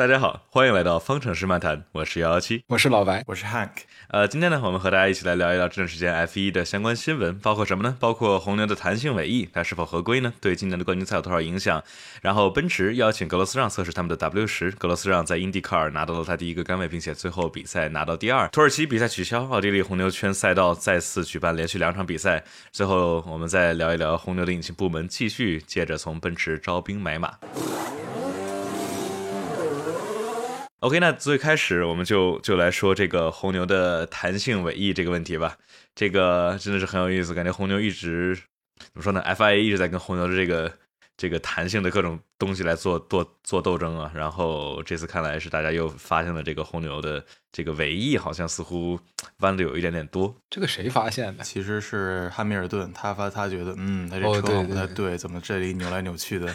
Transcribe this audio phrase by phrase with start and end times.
[0.00, 3.68] 大家好，欢迎来到方程式漫谈，我是幺幺七，我是老白，我是 Hank。
[4.08, 7.94] 呃，今天呢，我们和大家一起来聊一聊这段时间 F 一的相关新闻，包括什么呢？
[8.00, 10.32] 包括红牛的弹性尾翼，它是否合规呢？
[10.40, 11.84] 对今年的冠军赛有多少影响？
[12.22, 18.48] 然后奔驰邀请格罗斯让测试他们的 W 十，格罗斯让在 IndyCar 拿到了他第一个杆位，并且最后比赛拿到第二。
[18.48, 22.42] 土耳其比赛取消，奥地利红牛圈赛道再次举办连续两场比赛。
[22.72, 27.34] 最后，我们再聊一聊红牛的引擎部门，继续接着从奔驰招兵买马。
[30.80, 35.58] OK，那最开始我们就就来说这个红牛的弹性尾翼这个问题吧。
[35.94, 38.34] 这个真的是很有意思，感觉红牛一直
[38.78, 40.72] 怎么说呢？FIA 一直在跟红牛的这个
[41.18, 44.10] 这个弹性的各种东西来做做做斗争啊。
[44.14, 48.98] 然后这次看来是大家又发现了这个红牛的这个尾翼好像似乎
[49.40, 50.34] 弯的有一点点多。
[50.48, 51.44] 这个谁发现的？
[51.44, 56.50] 其实是汉密尔顿，他发他觉得，嗯，他这车好像不太对，怎么这里扭来扭去的？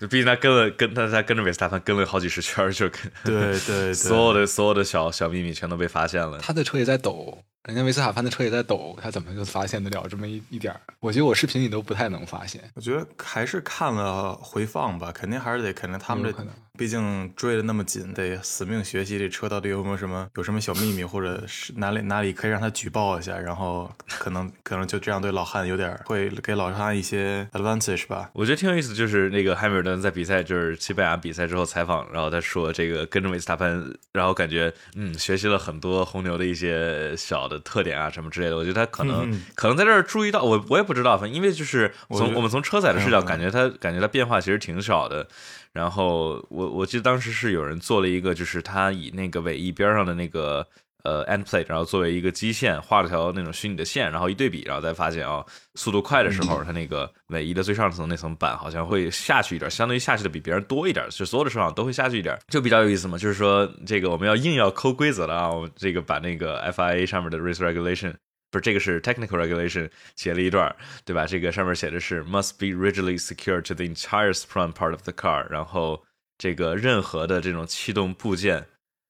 [0.00, 6.38] 就毕竟他跟了跟他他跟着维斯塔潘跟了好几十圈，就跟对对，所有的所有的小小秘密全都被发现了。
[6.38, 7.38] 他的车也在抖。
[7.64, 10.78] 人家维斯塔潘的车也在抖，他怎么就发现得了这么一一点儿？
[11.00, 12.60] 我觉得我视频里都不太能发现。
[12.74, 28.30] 我觉得还是看了回放吧，肯定还是得，肯定他们这，毕竟追的那么紧，得死命学习这车到底有没有什么有什么小秘密，或者是哪里哪里可以让他举报一下，然后可能可能就这样对老汉有点会给老汉一些 advantage 吧。
[28.32, 37.54] 我觉得挺有意思，就是那个汉密尔顿在比赛就是西班牙比赛之后采访，然后他说这个跟着维斯塔潘，然后感觉嗯学习了很多红牛的一些小的。
[37.64, 45.26] 特点啊，什么之类的，我觉得他可能可能在这儿注意到我，我也不知道，反正因为就是从我们从车载的视角，感觉他感觉他变化其实挺少的。
[45.74, 50.64] 然后我我记得当时是有人做了一个，就是他以那个尾翼边上的那个
[51.02, 63.18] 呃 end plate，然后作为一个基线画了条那种虚拟的线，然后一对比，然后再发现啊，速度快的时候，它那个尾翼的最上层那层板好像会下去一点，相当于下去的比别人多一点，就所有的车上都会下去一点，就比较有意思嘛。
[63.18, 68.14] 就是说这个我们要硬要抠规则了啊，我这个把那个 FIA 上面的 race regulation。
[68.54, 70.72] 不是这个是 technical regulation 写了一段，
[71.04, 71.26] 对吧？
[71.26, 75.44] 这个上面写的是 must be rigidly secured to the entire front part of the car。
[75.50, 76.04] 然后
[76.38, 78.64] 这个任何的这种气动部件，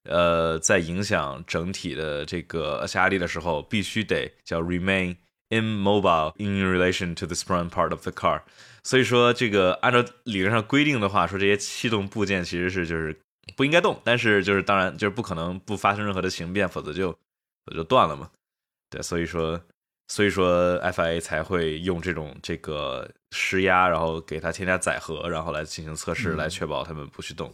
[0.08, 5.14] 呃，在影响整体的这个下压力的时候，必须得叫 remain
[5.50, 8.40] immobile in relation to the front part of the car。
[8.82, 13.14] 所以说，这个按照理论上规定的话，说这些气动部件其实是就是
[13.56, 18.30] 不应该动，但是就是当然就是不可能不发生任何的形变，否则就否则就断了嘛。
[18.94, 19.60] 对，所以说，
[20.06, 27.52] 所以说，FIA 才会用这种这个施压，然后给它添加载荷，然后来进行测试，来确保他们不去动。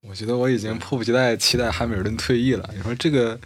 [0.00, 2.68] 我觉得我已经迫不及待期待汉密尔顿退役了。
[2.74, 3.38] 你说这个，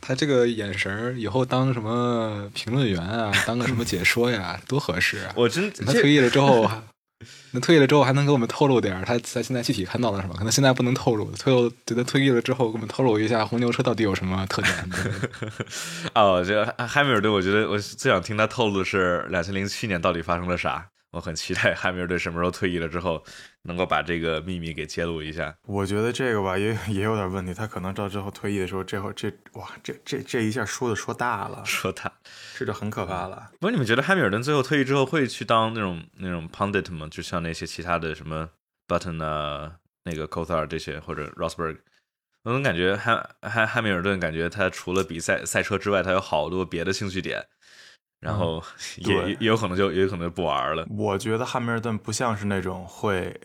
[0.00, 5.34] 他这个眼神以后当什么评论员啊，当个什么解说呀，多合适啊！
[5.36, 6.66] 我真他退役了之后。
[7.52, 10.34] 那退役了之后还能给我们透露点他在现在具体看到了什么？
[10.34, 11.30] 可能现在不能透露。
[11.32, 14.74] 退后觉得退役了之后，给我们透露一下红牛车到底有什么特点。
[16.14, 20.86] 哦，这汉密尔顿，我觉得我最想听他透露的是两千零七年到底发生了啥。
[21.16, 23.24] 我很期待 汉密尔顿什么时候退役了之后，
[23.62, 25.56] 能够把这个秘密给揭露一下。
[25.64, 27.54] 我觉得这个吧，也也有点问题。
[27.54, 32.12] 他可能到之后退役的时候，这会这哇，这这这一下说的说大了， 说大，
[32.58, 33.50] 这就很可怕了。
[33.52, 37.08] 不过你们觉得汉密尔顿最后退役之后会去当那种那种 pundit 吗？
[37.10, 38.50] 就像那些其他的什么
[38.86, 41.78] Button 啊，那个 c o t h a r 这些，或者 Rosberg，
[42.42, 47.46] 我总感觉汉汉汉密尔顿感觉他除了比赛赛车之外，他有好多别的兴趣点。
[48.26, 48.62] 然后
[48.98, 50.84] 也也有可能就也有可能就不玩了。
[50.90, 53.40] 我觉得汉密尔顿不像是那种会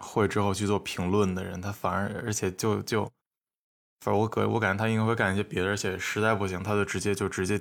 [0.00, 3.04] 会之后去做评论的人，他反而而且就就，
[4.00, 7.60] 反正我感我感觉他应该会干一些别的，而且实在不行他就直接就直接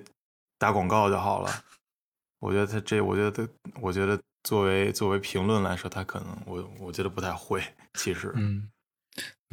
[0.57, 1.51] 打广告就好了。
[2.39, 3.47] 我觉得他这，我觉得他，
[3.79, 7.61] 我觉得作为作为评论来说，他可能我我觉得不太会。
[7.93, 8.67] 其实，嗯。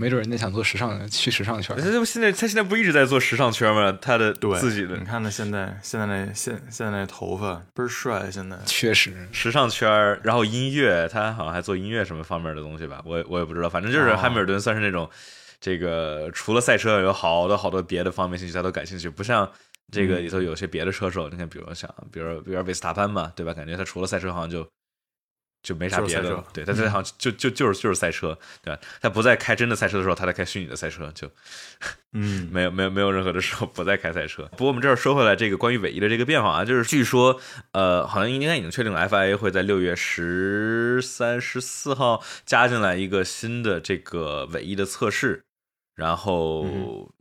[0.01, 1.77] 没准人家想做时尚，去时尚圈。
[1.77, 3.99] 他这不现在，他现在不一直在做时尚圈吗？
[4.01, 9.91] 他的对自己的，你看他现在现在那现现在那头发倍儿帅，现在确实时尚圈。
[10.23, 13.03] 然后音乐，他好像还做音乐什么方面的东西吧？
[13.05, 15.11] 我我也不知道，反正就是汉密尔顿算是那种，
[15.61, 19.51] 这个除了赛车有好多好多别的方面兴趣他都感兴趣，不像
[19.91, 23.53] 这个里头有些别的车手，你看，比如像比如比如维斯塔潘嘛，对吧？
[23.53, 24.65] 感觉他除了赛车好像就。
[25.61, 28.81] 就没啥别的了，对他这好像就就就是就是赛车，对吧？
[29.01, 31.29] 他不再开真的赛车的时候，他在开虚拟的赛车，就，
[32.15, 34.45] 嗯，没有没有没有任何的时候不再开赛车。
[34.53, 37.41] 不过我们这儿说回来，这个关于尾翼的这个变化啊，就是据说，
[37.73, 45.43] 呃，好像应该已经确定了，FIA 会在六月十三、十四号加进来一个新的这个尾翼的测试，
[45.97, 47.13] 然后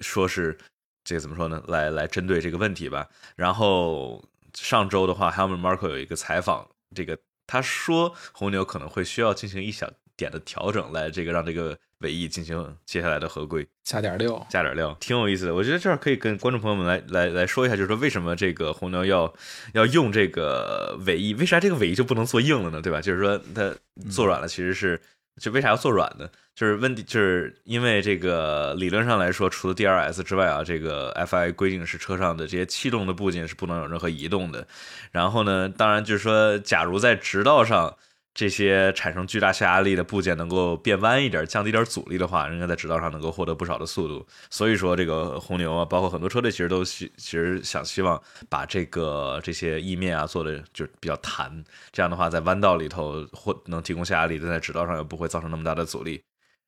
[0.00, 0.58] 说是
[1.04, 1.62] 这个怎么说呢？
[1.68, 3.06] 来来针对这个问题吧。
[3.36, 7.16] 然后上周的话，Helmut Marko 有一个采访，这个。
[7.46, 15.54] 他说红牛可能会需要进行一小点的调整来这个让这个尾翼进行接下来的合规，加点料，加点料，挺有意思的。
[15.54, 19.32] 我觉得这儿可以跟观众朋友们来来来说一下，就是说为什么这个红牛要
[19.72, 21.34] 要用这个尾翼？
[21.34, 22.82] 为啥这个尾翼就不能做硬了呢？
[22.82, 23.00] 对吧？
[23.00, 23.74] 就是说它
[24.10, 25.00] 做软了，其实是
[25.40, 26.28] 就为啥要做软呢？
[26.54, 34.66] 就是问题，就是因为这个理论上来说，除了 DRS 之外啊，这个 FI 规定是车上的这些气动的部件是不能有任何移动的。
[35.10, 37.96] 然后呢，当然就是说，假如在直道上
[38.34, 44.26] 这些产生巨大下压力的部件能够变弯一点，降低点阻力的话，应该在直道上能够获得不少的速度。
[44.50, 56.20] 所以说，这个红牛啊，包括很多车队其实都希其实想希望把这个这些翼面啊做的就比较弹，这样的话在弯道里头或能提供下压力，但在直道上又不会造成那么大的阻力。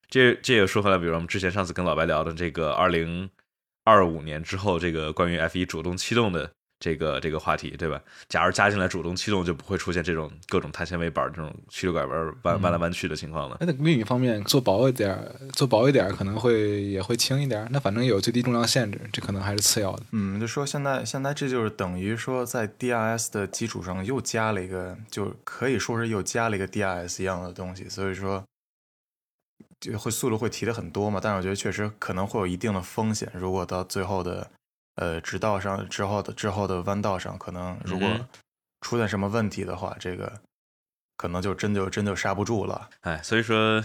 [0.09, 3.29] 这这也说回来，比如我们之前上次跟老白聊的这个二零
[3.83, 8.01] 二五年之后，这个关于 F 一主动气动的这个这个话题，对吧？
[8.29, 13.57] 假如加进来主动驱动，就不会出现这种各种碳纤维板这种曲拐弯弯弯来弯去的情况了。
[13.61, 15.19] 那另一方面，做薄一点，
[15.53, 17.67] 做薄一点可能会也会轻一点。
[17.71, 20.03] 那反正有最低重量限制，这可能还是次要的。
[20.13, 28.45] 嗯，就说现在现在这就是等于说在 DRS 的基础上又加了一个，就可以说是又加了一个 DRS 一样的东西，所以说。
[29.79, 33.31] 就会速度会提的很多嘛，但是我觉得确实可能会有一定的风险。
[33.35, 34.51] 如果到最后的
[34.97, 38.09] 呃直道上之后的之后的弯道上，可能如果
[38.83, 40.41] 出现什么问题的话，这个
[41.17, 42.91] 可能就真就真就刹不住了。
[43.01, 43.83] 哎，所以说。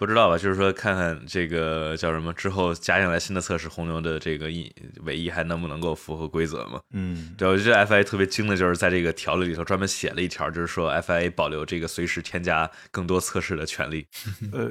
[0.00, 0.38] 不知道吧？
[0.38, 6.80] 就是说，看看这个叫什么之后加进来新的测试，红牛的这个一尾翼还能不能够符合规则嘛？
[6.94, 14.06] 嗯，对，我觉得 FIA 特别精的就是在这个条例里头专门写了一条，就是说 FIA 保留这个随时添加更多测试的权利。
[14.54, 14.70] 呃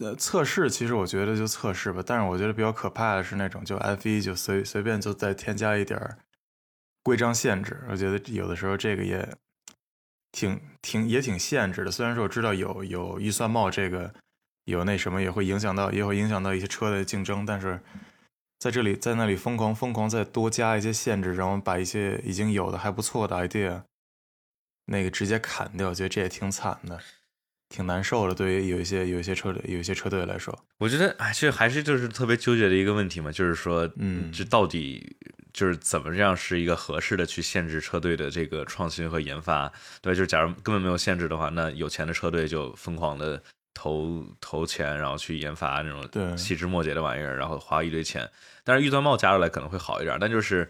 [0.00, 6.00] 呃，测试其实我觉得就测试吧，但是我觉得比较可怕的是那种就 F 一就随随便就再添加一点
[7.04, 9.36] 规章限制，我觉得有的时候这个也
[10.32, 11.92] 挺挺也挺限制的。
[11.92, 14.12] 虽然说我知道有有预算帽这个。
[14.68, 17.46] 有那什么也会影响到，也会影响到一些车的竞争。
[17.46, 17.80] 但是
[18.58, 23.82] 在这里，在那里疯狂疯狂再多加一些限制，然后把一些已经有的还不错的 idea
[24.86, 27.00] 那个直接砍掉，我觉得这也挺惨的，
[27.68, 28.34] 挺难受的。
[28.34, 35.16] 对于有一些有一些车队有一些车队来说，我觉得哎，这还是就是特别纠结的一个问题嘛，就是说，嗯，这到底
[35.52, 39.72] 就是怎么样是一个合适的去限制车队的这个创新和研发？
[40.02, 43.42] 对，就是假如根本没有限制的话，那有钱的车队就疯狂的。
[43.74, 48.28] 投投钱，然后去研发那种细枝末节的玩意儿，然后花一堆钱。
[48.64, 50.14] 但是预算帽加出来可能会好一点。
[50.20, 50.68] 但就是，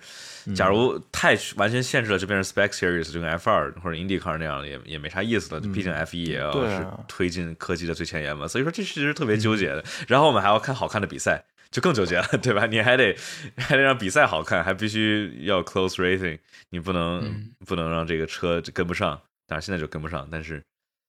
[0.55, 5.61] 假如太完全限制了，就变成 Spec Series，就跟 F 二或者 IndyCar 那样的，也也没啥意思了。
[5.61, 8.47] 毕竟 F 一也要是推进科技的最前沿嘛。
[8.47, 9.85] 所以说这其实特别纠结的。
[10.07, 12.67] 然后我们还要看好看的比赛，就更纠结了，对吧？
[12.67, 13.17] 你还得
[13.57, 16.39] 还得让比赛好看，还必须要 Close Racing，
[16.71, 19.21] 你不能不能让这个车跟不上。
[19.47, 20.63] 但是现在就跟不上，但是。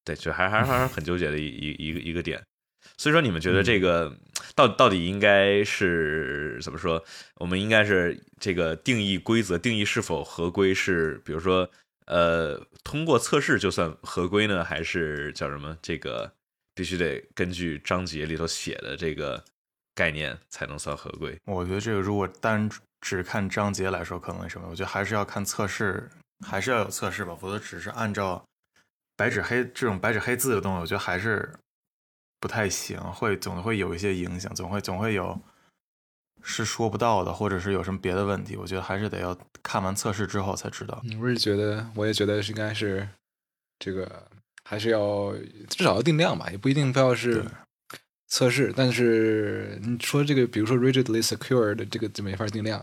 [0.06, 2.42] 对，就还还还是很纠结的一 一一个一个点，
[2.98, 4.16] 所以说你们觉得这个
[4.56, 7.04] 到到底应该是怎么说？
[7.36, 11.70] 我们应该是这个定义规则，定义是否合规是，比如说
[12.08, 15.78] 呃，通过测试就算合规呢，还是叫什么？
[15.82, 16.32] 这个
[16.74, 19.44] 必须得根据章节里头写的这个
[19.94, 21.38] 概念才能算合规？
[21.46, 22.68] 我觉得这个如果单
[23.02, 24.68] 只看章节来说，可能什么？
[24.70, 26.10] 我觉得还是要看测试，
[26.48, 28.44] 还是要有测试吧，否则只是按照。
[29.20, 31.54] 白纸黑这种白纸黑字的东西，我觉得还是
[32.40, 35.38] 不太行，会总会有一些影响，总会总会有
[36.42, 38.56] 是说不到的，或者是有什么别的问题。
[38.56, 41.02] 我觉得还是得要看完测试之后才知道。
[41.20, 43.10] 我是觉得，我也觉得是应该是
[43.78, 44.26] 这个，
[44.64, 45.34] 还是要
[45.68, 47.44] 至少要定量吧，也不一定非要是
[48.30, 48.74] 测试。
[48.76, 52.80] 但是你说这个，比如说 rigidly secure 的这个就没法定量。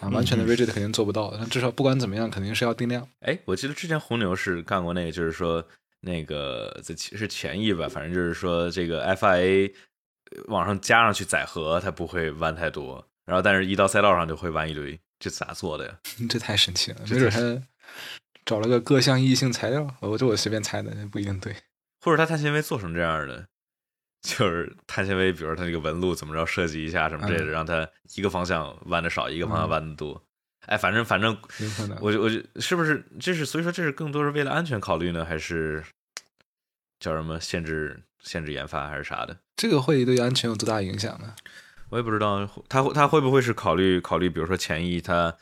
[0.00, 3.08] 啊，完全的 rigid 肯定做不到，但至少不管怎么样，肯定是要定量。
[3.20, 5.66] 哎，我记得之前红牛是干过那个，就是说
[6.02, 9.72] 那个这是前翼吧，反正就是说这个 FIA
[10.48, 15.98] 往上加上去载荷，它不会弯太多，然后但是一到赛道上就会弯一堆，这咋做的呀？
[16.28, 17.62] 这太神奇了，没准他
[18.44, 21.56] 找了个各项异性材料，我这我随便猜的，不一定对。
[22.02, 23.48] 或者他碳纤维做成这样的。
[24.26, 30.20] 就是碳纤维，比如它那个纹路怎么着设计一下什么之类的，让它一个方向弯的少，一个方向弯的多。
[30.66, 31.36] 哎，反正反正，
[32.00, 32.28] 我我
[32.60, 35.84] 是不是这是所以说这是更多是为了安全考虑呢，还是
[36.98, 39.38] 叫什么限制限制研发还是啥的？
[39.54, 41.32] 这个会对安全有多大影响呢？
[41.90, 45.32] 我也不知道，他他会不会是考虑考虑，比如说前翼它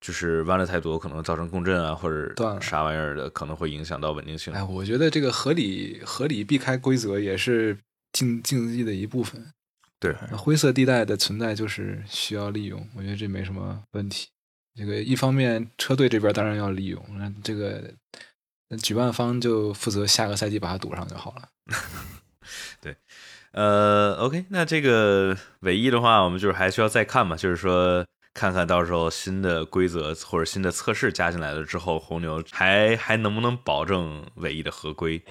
[0.00, 4.52] 就是弯的太多，可能造成共振啊，或者啥玩意儿的，可能会影响到稳定性。
[4.52, 7.78] 哎，我觉得这个合理合理避开规则也是。
[8.18, 9.52] 竞竞技的一部分，
[10.00, 14.26] 对灰色地带的存在就是需要利用，我觉得这没什么问题。
[14.74, 17.94] 这个一方面车队这边当然要利用，那这个
[18.70, 21.48] 那举办方就负责下个赛季把它堵上就好了。
[22.82, 22.96] 对，
[23.52, 35.22] 呃，OK，那这个尾翼的话，我们就是还需要再看嘛，就是说看看到时候新的规则或者新的测试加进来了之后，红牛还还能不能保证尾翼的合规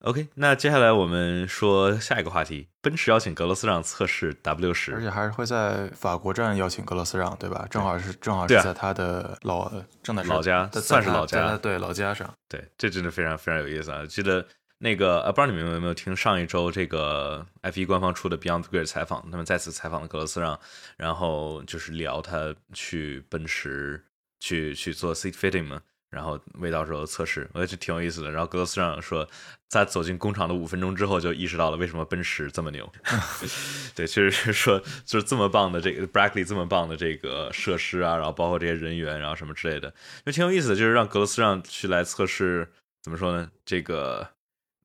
[0.00, 7.66] ？OK，那接下来我们说下一个话题，奔驰邀请格罗斯让测试 W 十，而且还是会在法国站邀请格罗斯让，对吧？
[7.70, 9.70] 正好是正好是在他的老
[10.02, 12.32] 正在老家算是老家对老家上。
[12.48, 14.04] 对，这真的非常非常有意思啊！
[14.06, 14.46] 记得
[14.78, 20.58] 那个呃，不知道你们有没有听上一周这个 F 一官方出的 Beyond Great 采访，他们再次采访了格罗斯让，
[20.96, 24.02] 然后就是聊他去奔驰
[24.40, 28.30] 去去做 seat fitting 嘛，然后为到时候测试，我觉得挺有意思的。
[28.30, 29.28] 然后格罗斯让说，
[29.68, 32.92] 在走进工厂的五分钟之后，就意识到了为什么奔驰这么牛。
[33.94, 39.92] 对，确实是说就是这么棒的这个 Brackley 这么棒的这个设施啊，然后包括这些人员，然后什么之类的，
[40.26, 42.68] 就挺有意思的，就是让格罗斯让去来测试，
[43.02, 43.48] 怎么说呢？
[43.64, 44.28] 这个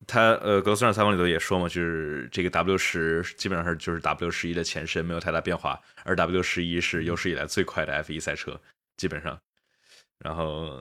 [0.05, 8.62] 他呃，格罗斯让采访里头也说嘛，就是这个 W 十基本上是就是 W 十一的前身，没有太大变化，而 W 十一是有史以来最快的 F 一赛车，
[8.98, 9.39] 基本上，
[10.19, 10.79] 然后。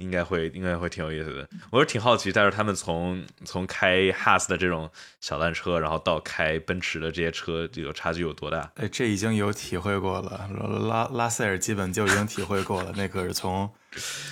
[0.00, 8.72] 应该会应该会挺有意思的，我是挺好奇，但是他们从从开 Haas 的这种小单车，然后到开奔驰的这些车，这个差距有多大？
[8.76, 10.48] 哎，这已经有体会过了，
[10.88, 13.70] 拉拉塞尔基本就已经体会过了，那可是从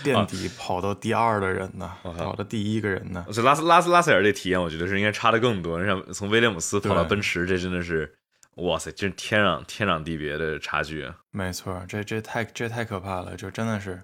[0.02, 3.26] 垫底跑到第二的人呢，跑到第一个人呢。
[3.30, 5.84] 所以拉斯拉斯拉塞尔这体验，我觉得是应该差的更多。
[5.84, 8.10] 像从威廉姆斯跑到奔驰，这真的是，
[8.54, 11.14] 哇塞，这天壤天壤地别的差距啊！
[11.30, 14.00] 没错，这这太这太可怕了，就真的是。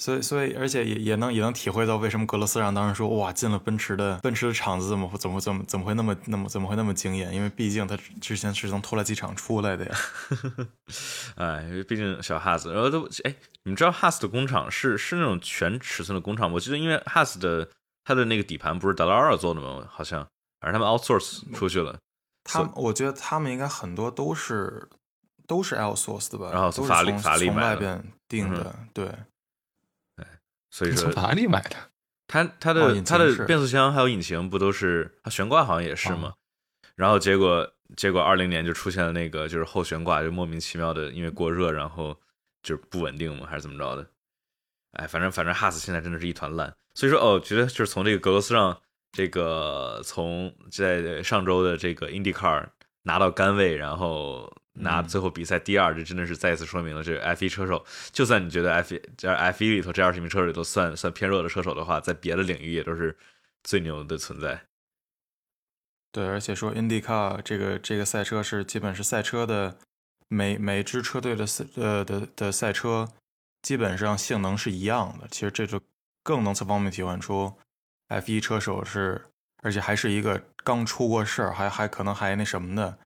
[0.00, 7.34] 所以，所以，而且也也能也能体会到为什么格罗斯让当时说哇进了奔驰的奔驰的厂子怎么怎么怎么怎么会那么那么怎么会那么惊艳？
[7.34, 9.96] 因为毕竟他之前是从拖拉机厂出来的呀。
[11.34, 16.52] 哎，因为毕竟小哈斯，然后都哎，你们知道哈斯的工厂是是那种全尺寸的工厂？
[16.52, 17.68] 我记得因为哈斯的
[18.04, 19.84] 它的那个底盘不是达拉尔做的吗？
[19.90, 20.20] 好像，
[20.60, 21.98] 反正他们 outsource 出去了。
[22.44, 24.88] 他们我觉得他们应该很多都是
[25.48, 26.50] 都是 outsource 的吧？
[26.52, 29.10] 然后从法力法力从买的外边订的，对。
[30.70, 31.76] 所以说从哪里买的？
[32.26, 36.34] 它它哦的它的变速箱还有引擎不都是它悬挂好像也是嘛？
[36.94, 42.14] 然后结果结果二零年就出现了那个就是后悬挂就莫名其妙的因为过热然后
[42.62, 44.06] 就是不稳定嘛还是怎么着的？
[44.92, 46.74] 哎，反正反正哈斯现在真的是一团烂。
[46.94, 48.76] 所以说哦，觉得就是从这个格罗斯让
[49.12, 52.66] 这个从在上周的这个 IndyCar
[53.04, 63.16] 拿到杆位，然后拿最后比赛第二，这真的是再一次说明了这个 F 一车手，就算你觉得 F 这 F 一里头这二十名车手里头算算偏弱的车手的话，在别的领域也都是
[63.62, 64.62] 最牛的存在。
[66.10, 69.76] 对，而且说 IndyCar 这个这个赛车是基本是赛车的
[70.28, 73.08] 每每支车队的赛呃的的赛车
[73.62, 75.28] 基本上性能是一样的。
[75.30, 75.80] 其实这就
[76.22, 77.52] 更能从方面体现出
[78.08, 79.26] F 一车手是，
[79.62, 82.98] 而且还是一个刚出过事儿，还还可能还那什么的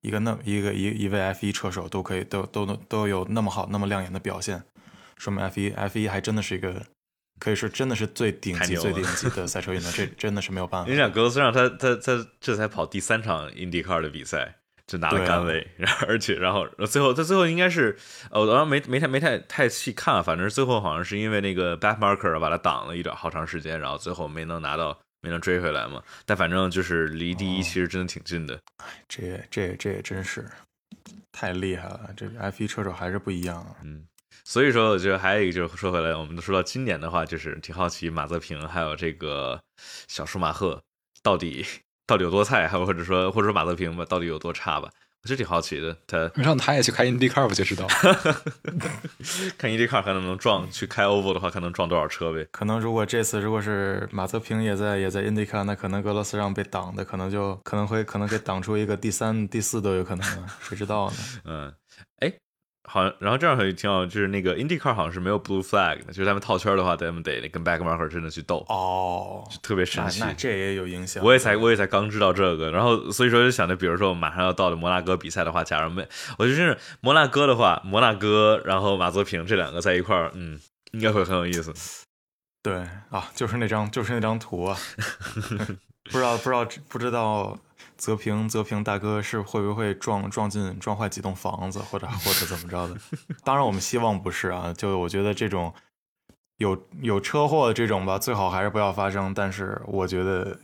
[0.00, 4.62] 一个那一个一一位 F 一车手都可以都都能都有那么好那么亮眼的表现，
[5.16, 6.86] 说明 F 一 F 一还真的是一个。
[7.40, 10.96] 可以说真的是最顶级、最顶级的赛车运动， 这真的是没有办法你。
[10.96, 14.56] 想格罗斯让他他他这才跑第三场 IndyCar 的比赛，
[14.88, 17.96] 就拿了杆位，然后而且然后最后他最后应该是
[18.32, 26.02] 呃，我好像没没太没太太细看啊，反正最后好像是因为那个 back marker 把他挡了一段好长时间，然后最后没能拿到，没能追回来嘛。
[26.26, 28.60] 但反正就是离第一哦其实真的挺近的。
[28.78, 30.48] 哎这也这也这也真是
[31.32, 33.76] 太厉害了，这个 F 一车手还是不一样啊。
[33.82, 34.06] 嗯，
[34.44, 39.60] 所以说我觉得还有一个就是说回来，我们都说到今年的话，就是挺好奇马泽平还有这个
[40.08, 40.82] 小舒马赫
[41.22, 41.64] 到底
[42.06, 44.90] 到底有多菜，还有或者说或者说马泽平吧到底有多差吧。
[45.24, 47.86] 我是挺好奇的，他让他也去开 IndyCar 不就知道？
[49.58, 52.46] 看 IndyCar 还能不能撞，去开 Oval 的话，看能撞多少车呗。
[52.52, 61.16] 可能如果这次如果是马泽平也在也在 IndyCar，那可能格罗斯让被挡的可能就可能会可能给挡出一个第三、第四都有可能啊，谁知道呢？
[61.44, 61.74] 嗯，
[62.20, 62.32] 哎，
[62.88, 70.32] 好像然后这样还挺好，就是那个 IndyCar 好像是没有 Blue Flag 的，就是他们套圈的话，他们得跟 Backmarker 真的去斗，哦，特别神奇那那。
[70.32, 71.22] 这也有影响。
[71.22, 80.58] 我也才我也才刚知道这个，然后所以说就想着，比如说我马上要到的摩纳哥比赛的话，假如没，我就真是摩纳哥的话，摩纳哥，然后马泽平这两个在一块儿，嗯，
[80.92, 81.72] 应该会很有意思。
[82.62, 82.74] 对
[83.10, 84.76] 啊，就是那张就是那张图啊，
[86.10, 87.58] 不知道不知道不知道
[87.98, 92.96] 泽平泽平大哥是会不会撞撞进撞坏几栋房子，或者或者怎么着的？
[93.44, 95.74] 当然我们希望不是啊，就我觉得这种
[96.56, 99.34] 有有车祸的这种吧，最好还是不要发生。
[99.34, 100.58] 但是我觉得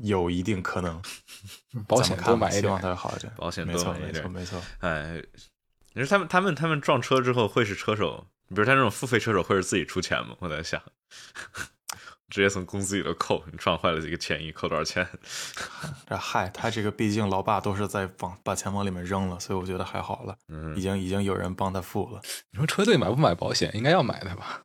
[0.00, 1.00] 有一定可能，
[1.86, 2.82] 保险多买一希望点。
[2.82, 3.32] 它好一点。
[3.36, 4.60] 保险没错没多买一点错没错。
[4.80, 5.22] 哎，
[5.94, 10.34] 你说他们他们他们撞车之后会是车手，比如他那种付费车手会是自己出钱吗？
[10.40, 10.82] 我在想，
[12.34, 15.06] 直接从工资里头扣，你撞坏了几个钱一扣多少钱？
[16.10, 22.20] 这嗨，他这个毕竟老爸都是在往把钱往里面扔了，所以我觉得还好了，嗯已，经已经有人帮他付了。
[22.50, 23.70] 你说车队买不买保险？
[23.74, 24.62] 应该要买的吧？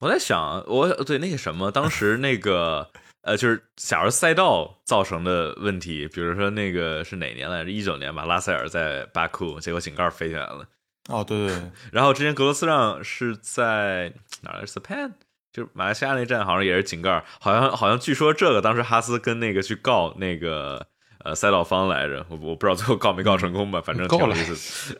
[0.00, 7.70] 我在想，我对那个什么，当时那个呃，就是假如赛道造成的问题，比如说那个是哪年来着？
[7.70, 10.66] 一九年吧，拉塞尔在巴库，结果井盖飞起来了。
[11.08, 15.12] 哦，对对对， 然后之前格罗斯让是在哪儿？Japan，
[15.52, 20.86] 就是马来西亚那站，好像也是井盖，好像好像据说这个当时哈斯跟那个去告那个
[21.24, 24.98] 呃赛道方来着，我我不知道最后告没告成功吧，反正挺有意思。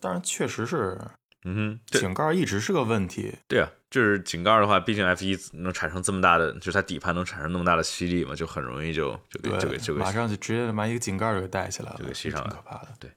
[0.00, 0.98] 当然确实是
[1.44, 3.34] 嗯哼，井盖一直是个问题。
[3.48, 12.88] 对啊，就是井盖的话，毕竟 F 一能产生这么大的，就是它底盘能产生那么大的吸力嘛，就很容易就就给，就给就给马上就直接把一个井盖就给带起来了，就给吸上来挺可怕的。
[13.00, 13.10] 对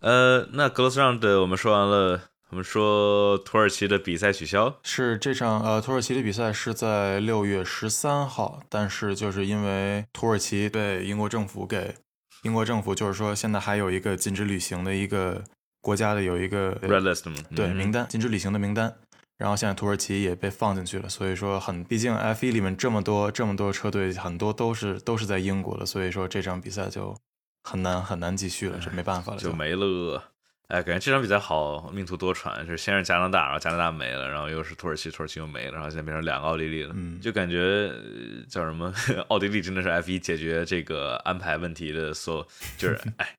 [0.00, 11.94] 呃，那格罗斯让的我们说完了，我们说土耳其的比赛取消，是这场呃土耳其的比赛是在六月十三号，但是就是因为土耳其被英国政府给
[12.42, 15.44] 英国政府就是说现在还有一个禁止旅行的一个
[15.80, 17.54] 国家的有一个 Red List 嘛，嗯。
[17.56, 18.96] 对名单禁止旅行的名单，
[19.38, 27.16] 然后现在土耳其也被放进去了，所以说很毕竟 F 1里面这么多这么多车队，很多都是都是在英国的，所以说这场比赛就
[27.62, 30.29] 很难很难继续了，这没办法了就没了。
[30.70, 38.94] 哎，感觉这场比赛好命途多舛，就是先是加拿大，然后加拿大没了，然后又是土耳其，土耳其又没了，然后现在变成两个奥地利了，嗯就感觉呃叫什么？
[39.28, 42.46] 奥地利真的是 F 一解决这个安排问题的所有，
[42.78, 43.34] 就是 哎，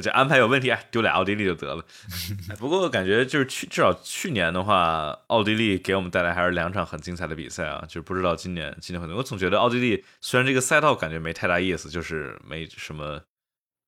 [0.00, 1.84] 这安排有问题，哎，丢俩奥地利就得了。
[2.48, 9.18] 哎不过感觉就是去至少去年的话，奥地利给我们带来还是两场很精彩的比赛啊，就是不知道今年今年会怎么。
[9.18, 13.20] 我总觉得奥地利虽然这个赛道感觉没太大意思，就是没什么。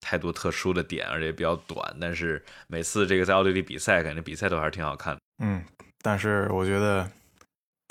[0.02, 5.20] 太多特殊的点，而且比较短，但是每次这个在奥地利比赛，感觉比赛都还是挺好看的。
[5.42, 5.64] 嗯，
[6.02, 7.08] 但是我觉得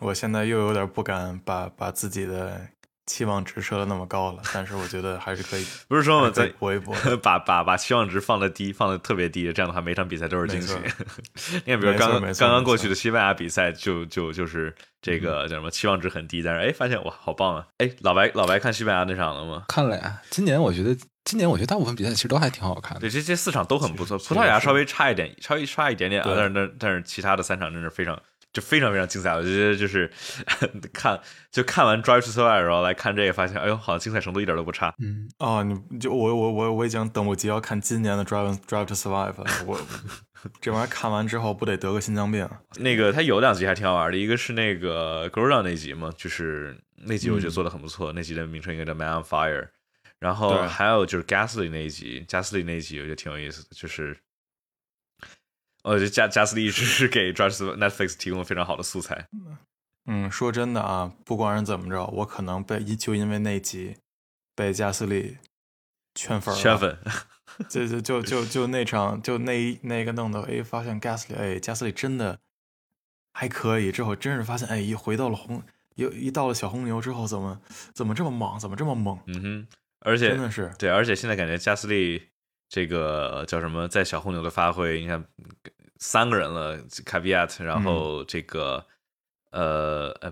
[0.03, 2.61] 我现在又有点不敢把把自己的
[3.07, 6.95] 期望值设的那么高了，但是我觉得还是可以， 不是说嘛，还是可以在搏一搏。
[7.23, 10.75] 把把把期望值放的低，放的特别低，这样的话每场比赛都是惊喜。
[11.65, 17.67] 你看，比如刚刚刚刚过去的西班牙比赛，就就就是这嗯个叫什么期望值很低，但是哎发现哇好棒啊！
[17.79, 19.65] 哎，老白老白看西班牙那场了吗？
[19.67, 23.09] 看了呀，今年我觉得今年我觉得大部分比赛其实都还挺好看的对，。
[23.09, 28.19] 这这四场都很不错，葡萄牙稍微差一点，稍微差一点点啊，但是但但是其他的三场真是非常
[28.51, 29.31] 就非常非常精彩。
[29.35, 30.11] 我觉得就是
[30.91, 31.19] 看
[31.51, 34.93] 就看完 Drive to Survive，然后来看这个，发现哎呦，好像精彩程度一点都不差。
[34.99, 39.45] 嗯，哦，你就我我我我已经等不及要看今年的 Drive Drive to Survive 了。
[39.67, 39.79] 我
[40.59, 42.49] 这玩意儿看完之后不得得个心脏病？
[42.77, 49.67] 那个他有两集还挺好玩的，一个是那个 g o r a 那集嘛，就是那集我觉得做的很不错，那集的名称应该叫 Man on Fire。
[50.21, 54.15] 然后还有就是 Gasly 那一集，加斯利那一集我觉得挺有意思的，就是
[55.83, 59.27] 我觉得加加斯利一直是给 to Netflix 提供了非常好的素材。
[60.05, 63.97] 嗯，说真的啊，不管是怎么着，我可能被一就因为那集
[64.55, 65.37] 被加斯利
[66.13, 66.99] 圈粉圈粉，
[67.67, 72.39] 就就就就就那场就那一那个弄的，哎，发现加斯利，哎，加斯利真的
[73.33, 73.91] 还可以。
[73.91, 75.63] 之后真是发现，哎，一回到了红，
[75.95, 77.59] 又一到了小红牛之后，怎么
[77.93, 79.19] 怎么这么猛，怎么这么猛？
[79.25, 79.67] 嗯哼，
[80.01, 82.21] 而且真的是，对，而且现在感觉加斯利
[82.69, 85.23] 这个叫什么，在小红牛的发挥，你看
[85.99, 86.75] 三个人了
[87.21, 88.85] v i a t 然后这个、
[89.51, 90.31] 呃呃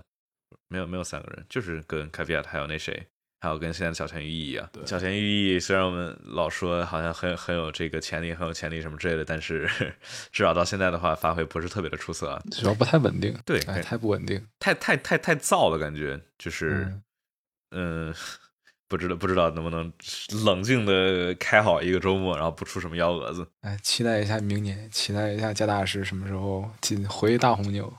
[0.68, 3.06] 没有没有三个人，就是跟 v i a t 还有那谁，
[3.40, 4.68] 还有跟现在的小田裕一啊。
[4.72, 9.68] 对小田裕一虽然我们老说好像很很有这个潜力，很有潜力什么之类的，但是
[10.32, 14.44] 至少到现在的话，发挥不是特别的出色啊，主要不太稳定，对哎，太不稳定。
[14.58, 16.86] 太太太太燥了，感觉就是。
[16.88, 17.02] 嗯
[17.72, 18.14] 嗯，
[18.90, 19.90] 不知道不知道能不能
[20.44, 23.46] 冷静的开好一个周末，然后不出什么幺蛾子。
[23.60, 27.90] 哎，期待一下明年，期待一下加大师什么时候进回大红牛。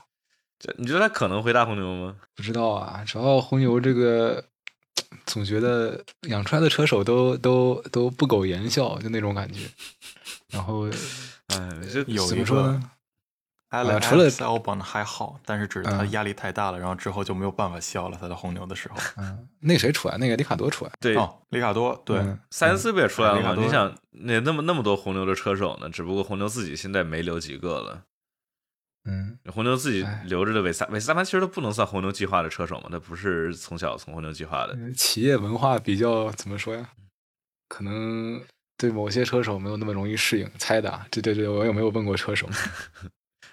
[0.58, 2.16] 这你觉得他可能回大红牛吗？
[2.36, 4.44] 不知道啊，主要红牛这个，
[5.24, 9.60] 总觉得养出来的车手都都都不苟言笑，就那种感觉。
[10.50, 10.90] 然后
[11.48, 12.90] 哎，这有一怎么说个呢？
[13.72, 18.18] Alex 除了 Albon 还好，但是只是他嗯压力太大了，然后之后就没有办法笑了。
[18.20, 20.18] 他在红牛的时候， 嗯，那谁出来？
[20.18, 20.92] 那个里卡多出来。
[21.00, 23.54] 对，哦，里卡多对，嗯塞恩斯不也出来了吗？
[23.58, 25.88] 你想，那那么那么多红牛的车手呢？
[25.88, 28.02] 只不过红牛自己现在没留几个了。
[29.04, 34.74] 嗯，红牛自己哎留着的韦萨韦斯塔潘其实都不能算红牛计划的车手嘛，他不是从小从红牛计划的。
[34.74, 36.88] 呃企业文化比较怎么说呀？
[37.68, 38.40] 可能
[38.76, 40.48] 对某些车手没有那么容易适应。
[40.58, 42.46] 猜的啊，这这这，我有没有问过车手。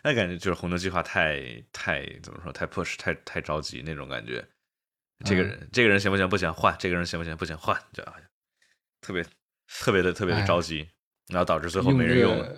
[0.03, 4.45] 那感觉就是红牛计划太太怎么说，太 push，太太着急那种感觉。
[5.25, 6.29] 这个人，这个人行不行？
[6.29, 6.75] 不行，换。
[6.79, 7.35] 这个人行不行？
[7.35, 7.77] 不行，换。
[7.91, 8.03] 就
[9.01, 9.25] 特别
[9.67, 10.87] 特别的特别的着急，
[11.27, 12.57] 然后导致最后没人用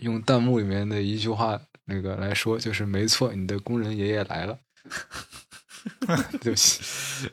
[0.00, 4.58] 用弹幕里面的一句话那个来说，就是没错，你的工人爷爷来了。
[6.40, 7.30] 对不起，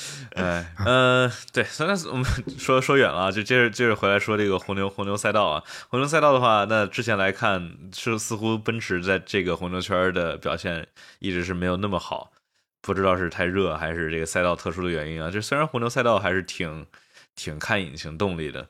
[0.36, 2.24] 哎，呃，对，虽然我们
[2.58, 10.86] 说 说远了，就接着接着回来说这个红牛红牛赛道啊，红牛赛道的话，那之前来看是似乎奔驰在这个红牛圈的表现
[11.18, 12.32] 一直是没有那么好，
[12.80, 15.30] 不知道是太热还是这个赛道特殊的原因啊。
[15.30, 16.86] 就虽然红牛赛道还是挺
[17.34, 18.68] 挺看引擎动力的，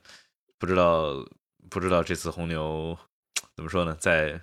[0.58, 1.24] 不知道
[1.70, 2.96] 不知道这次红牛
[3.54, 4.40] 怎么说呢，在。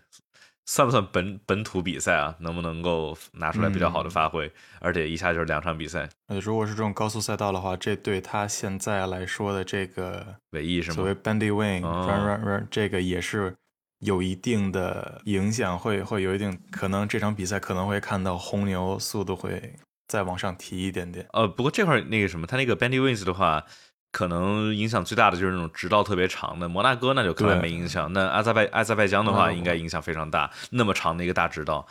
[0.69, 2.35] 算不算本本土比赛啊？
[2.41, 4.51] 能不能够拿出来比较好的发挥？
[4.79, 6.07] 而且一下就是两场比赛。
[6.27, 10.95] 呃，如果是这种高速赛道的话，这对他现在来说的这个尾翼是吗？
[10.97, 13.55] 所谓 bandy wing run run run，这个也是
[13.97, 19.73] 有一定的影响，会会有一定可能这场比赛可能会看到红牛速度会
[20.07, 21.25] 再往上提一点点。
[21.33, 23.65] 呃，不过这块那个什么，他那个 bandy wings 的话。
[24.11, 28.11] 可能影响最大的就是那种直道特别长的，摩纳哥那就可能没影响。
[28.11, 31.87] 那阿塞拜阿塞拜疆的话，应该影响非常大，那么长的一个大直道。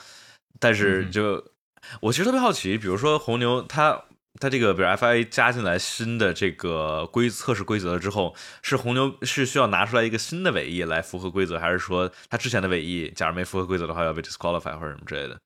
[0.58, 1.52] 但是就
[2.00, 4.02] 我其实特别好奇，比如说红牛，它
[4.40, 15.38] 它这个比如 FIA 加进来新的这个规测试规则了之后，是红牛是需要拿出来一个新的尾翼来符合规则，还是说它之前的尾翼假如没符合规则的话要被 disqualify 或者什么之类的？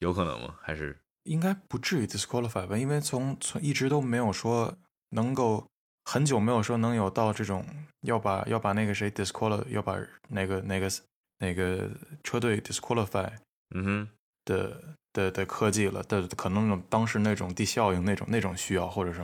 [0.00, 0.56] 有可能吗？
[0.60, 2.76] 还是应该不至于 disqualify 吧？
[2.76, 4.76] 因为从从一直都没有说
[5.10, 5.66] 能够。
[6.08, 7.62] 很久没有说能有到这种
[8.00, 10.90] 要把要把那个谁 disqualify，要把那个那个
[11.38, 11.86] 那个
[12.24, 13.30] 车队 disqualify，
[13.74, 14.08] 嗯哼
[14.46, 19.22] 的的的科技了，的可能当时那种地效应那种那种需要，或者是，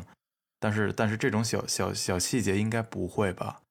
[0.60, 3.62] 但是但是这种小小小细节应该不会吧？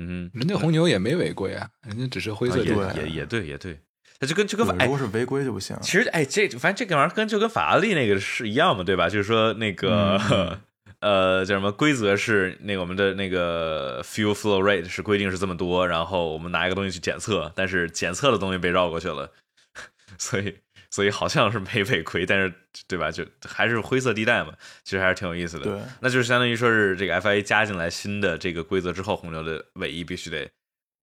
[0.00, 3.78] 嗯，人家红牛也没违规啊，人家只是灰色也也也对也对，
[4.20, 5.76] 那就跟就跟如果是违规就不行。
[5.82, 9.10] 其实哎，这反正这个玩意儿跟就跟法拉利那个是一样嘛，对吧？
[9.10, 10.58] 就是说那个。
[11.04, 19.30] 呃，叫什么规则是那个我们的那个 fuel flow rate 是规定是这么多，然后我们拿一个东西去检测，但是检测的东西被绕过去了，
[20.16, 20.56] 所以
[20.88, 22.54] 所以好像是没违规，但是
[22.88, 23.10] 对吧？
[23.10, 25.64] 就还是灰色地带嘛，其实还是挺有意思的。
[25.64, 30.50] 对，那就是相当于说是这个 FIA 加进来新的这个规则之后，红牛的尾翼必须得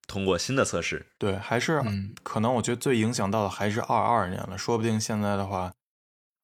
[0.07, 1.05] 通过新的测试。
[1.19, 5.71] 对，还是嗯可能我觉得最影响到的还是二二年了，说不定现在的话，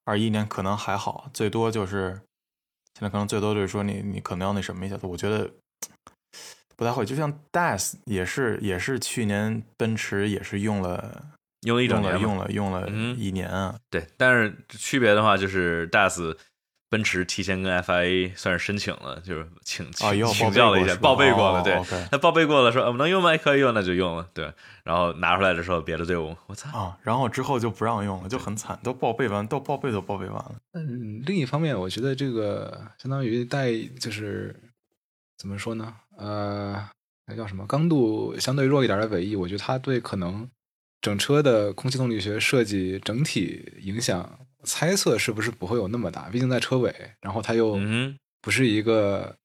[0.05, 2.21] 二一年可能还好，最多就是。
[2.97, 5.47] 现在可能最多就是说你你可能要那什么一下子，我觉得
[6.75, 7.05] 不太会。
[7.05, 11.27] 就像 DAS 也是也是去年奔驰也是用了
[11.62, 13.75] 用了一整年用了用了一年啊。
[13.91, 16.36] 对，但是区别的话就是 DAS
[16.89, 21.62] 奔驰提前跟 FIA 算是申请了，就是请请请教了一下，报备过了。
[21.62, 23.36] 对，他报备过了，说我们能用吗？
[23.38, 24.28] 可以用，那就用了。
[24.34, 24.54] 对。
[24.84, 26.97] 然后拿出来的时候，别的队伍，我操啊！
[27.04, 30.56] 然后之后就不让用了，就很惨，都报备完，都报备都报备完了。
[30.76, 34.56] 嗯，另一方面，我觉得这个相当于带，就是
[35.38, 35.93] 怎么说呢？
[36.17, 36.89] 呃，
[37.26, 37.67] 那叫什么？
[37.67, 40.50] 刚度相对弱一点的尾翼，我觉得它对可能
[41.02, 46.30] 整车的空气动力学设计整体影响，猜测是不是不会有那么大？
[46.30, 47.80] 毕竟在车尾，然后它又
[48.41, 49.36] 不是一个。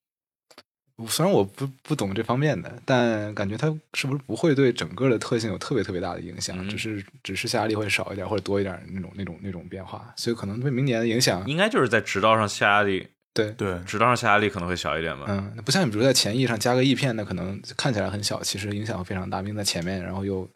[1.09, 6.69] 虽然我不不懂这方面的，但感觉它是不是不会对整个的特性有特别特别大的影响？
[6.69, 13.09] 只是只是下压力会少一点或者多一点那种那种那种变化，所以可能对明年的影响应该就是在直道上下压力。
[13.35, 15.25] 对对，直道上下压力可能会小一点吧。
[15.29, 19.43] 嗯，不像你比如在前翼上加个翼片，那可能看起来很小，其实影响会非常大。
[19.43, 20.49] 并在前面，然后又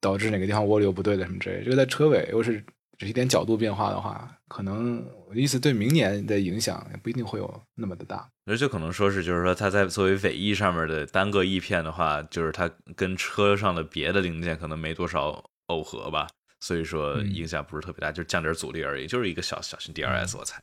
[0.00, 1.64] 导致哪个地方涡流不对的什么之类。
[1.64, 2.64] 这个在车尾又是。
[2.98, 8.28] 只一点角度变化的话，可能我的意思对明年的影响也不一定会有那么的大。
[8.44, 16.26] 那就可能说是，就是说它在作为尾翼上面的单个翼片的话，就是它跟车上的别的零件可能没多少耦合吧，
[16.58, 20.60] 所以说影响不是特别大，就降点阻力而已，就是一个小小型 DRS，我猜。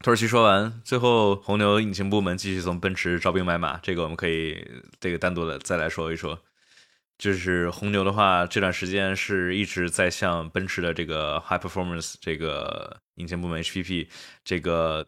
[0.00, 4.62] 土耳其说完，最后红牛引擎部门继续从奔驰招兵买马，这个我们可以
[5.00, 6.38] 这个单独的再来说一说。
[7.22, 14.08] 就是红牛的话，这段时间是一直在向奔驰的这个 High Performance 这个引擎部门 HPP
[14.42, 15.06] 这个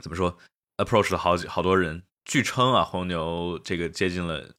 [0.00, 0.38] 怎么说
[0.78, 2.02] approach 了好几好多人。
[2.24, 4.54] 据称啊，红牛这个接近了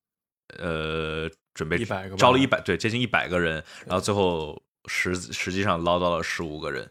[0.60, 1.84] 呃准备
[2.20, 3.56] 招了一百对接近一百个人，
[3.88, 6.88] 然后最后实实际上捞到了十五个人。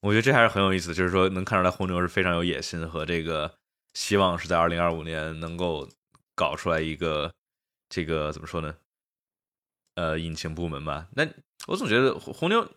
[0.00, 3.54] 我觉得这还是很有意思，就是说能看出来红牛是非常有野心和这个
[3.92, 5.88] 希望是在二零二五年能够。
[6.34, 7.32] 搞出来一个
[7.88, 8.76] 这个怎么说呢？
[9.94, 11.08] 呃，引擎部门吧。
[11.12, 11.24] 那
[11.68, 12.68] 我总觉得红牛，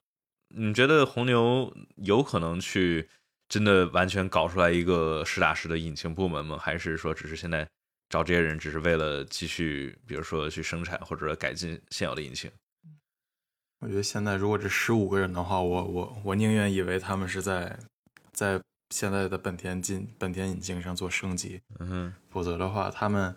[0.50, 3.10] 你觉得红牛有可能去
[3.50, 6.60] 真的完全搞出来一个实打实的引擎部门吗？
[6.60, 7.68] 还是说只是现在
[8.08, 12.52] 找这些人只是为了继续，比如说去生产或者改进现有的引擎？
[13.80, 17.80] 我觉得现在如果这十五个人的话，我我我宁愿以为他们是在
[18.32, 23.36] 在现在的本田进本田引擎上做升级，嗯，否则的话他们。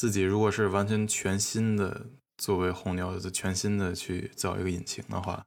[0.00, 2.06] 自己如果是完全全新的
[2.38, 5.44] 作为红牛的全新的去造一个引擎的话，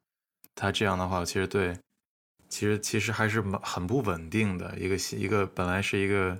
[0.54, 1.80] 它这样的话，其实对，
[2.50, 6.38] 其实其实还是蛮很不稳定的一个一个本来是一个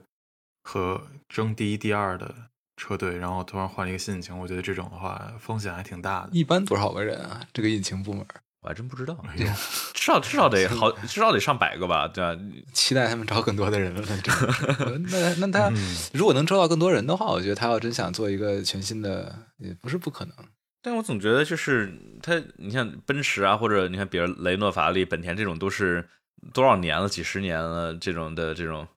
[0.62, 2.36] 和争第一第二的
[2.78, 6.30] 车队，然后突然换了一个新引擎，我觉得这种的话风险还挺大的。
[6.34, 7.42] 一般多少个人啊？
[7.52, 8.24] 这个引擎部门？
[8.64, 9.46] 我还真不知道，哎呦
[9.94, 12.40] 至少至少得好，至少得上百个吧，对吧？
[12.74, 14.02] 期待他们招更多的人了。
[14.08, 20.34] 那这个 那那他嗯如果能招到更多人的话，我觉得他要真想做一个全新的，也不是不可能。
[20.82, 26.08] 但我总觉得就是他，你像奔驰啊，或者你看比如雷诺、法拉利、本田这种，都是
[26.54, 28.88] 多少年了，几十年了这种的这种，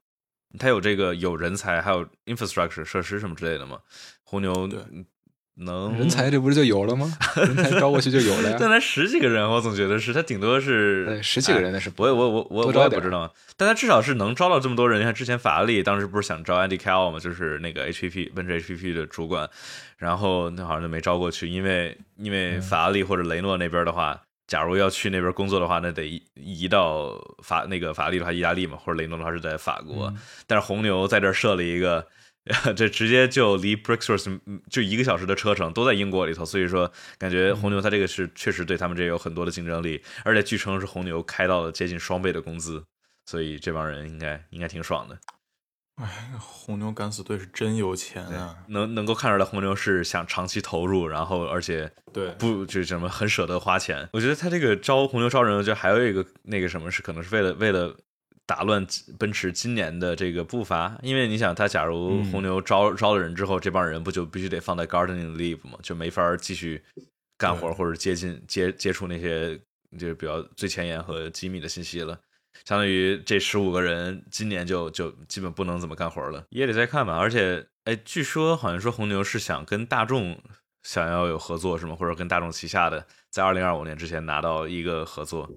[0.59, 3.79] 他有这个有人才，还有 infrastructure 设施什么之类的嘛。
[4.23, 4.79] 红牛对
[5.59, 7.11] 能人才这不是就有了吗？
[7.35, 8.57] 人才招过去就有了呀。
[8.59, 14.99] 但他十几个人，我总觉得是他顶多是，十几个人那是我也我我我我也不知道，但他至少是能招到这么多人。
[14.99, 19.49] 你看之前法拉利当时不是想招 Andy Carroll 嘛，就是那个 HPP 奔驰 HPP 的主管，
[19.97, 30.13] 然后那好像就没招过去，因为因为法拉利或者雷诺那边的话，假如要去那边工作的话，那得移移到法那个法拉利的话意大利嘛，或者雷诺的话是在法国，
[30.45, 32.05] 但是红牛在这儿设了一个。
[32.75, 42.83] 这直接就离 Brixworth 就一个小时的车程，都在英国里头，所以说感觉红牛它这个是确实对他们这有很多的竞争力，而且据称是红牛开到了接近双倍的工资，
[43.25, 45.17] 所以这帮人应该应该挺爽的。
[45.95, 48.55] 哎，红牛敢死队是真有钱啊！
[48.67, 54.07] 能能够看出来红牛是想长期投入，然后而且对不就是什么很舍得花钱。
[54.13, 57.95] 我觉得他这个招红牛招人，我觉得还有一个那个什么是可能是为了为了。
[58.47, 58.87] 打乱
[59.19, 65.77] 奔驰今年的这个步伐，因为你想，他假如红牛招、招了人之后，这帮人不就必须得放在 gardening leave 吗？
[65.83, 66.81] 就没法继续
[67.37, 69.59] 干活或者接近接接触那些
[69.99, 72.17] 就是比较最前沿和机密的信息了。
[72.65, 77.17] 相当于这十五个人今年就就基本不能怎么干活了，也得再看吧。
[77.17, 80.41] 而且，哎，据说好像说红牛是想跟大众
[80.83, 81.95] 想要有合作，是吗？
[81.95, 85.49] 或者跟大众旗下的，在二零二五年之前拿到一个合作。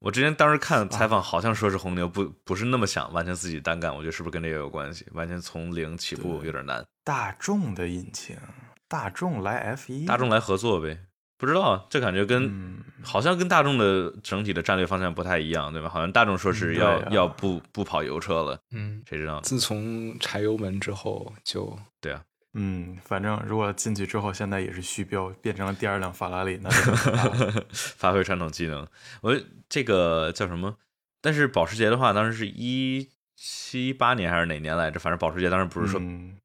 [0.00, 5.06] 我之前当时看采访，好像说是红牛不不是那么想完全自己单干，我觉得是不是跟这个有关系？
[5.12, 6.84] 完全从零起步有点难。
[7.04, 8.34] 大众的引擎，
[8.88, 10.98] 大众来 F 一，大众来合作呗？
[11.36, 15.88] 不知道，这感觉跟、嗯、好像跟大众的整体的战略方向不太一样，对吧？
[15.88, 19.40] 好像大众说是要、嗯啊、要不不跑油车了，嗯，谁知道？
[19.40, 22.22] 自从柴油门之后就对啊。
[22.54, 26.60] 嗯，反正如果进去之后，现在也是虚标，变成了第二辆法拉利，
[27.70, 28.84] 发挥传统技能。
[29.20, 30.76] 我这个叫什么？
[31.20, 34.98] 但是保时捷的话，当时是一七八年还是哪年来着？
[34.98, 36.00] 反正保时捷当时不是说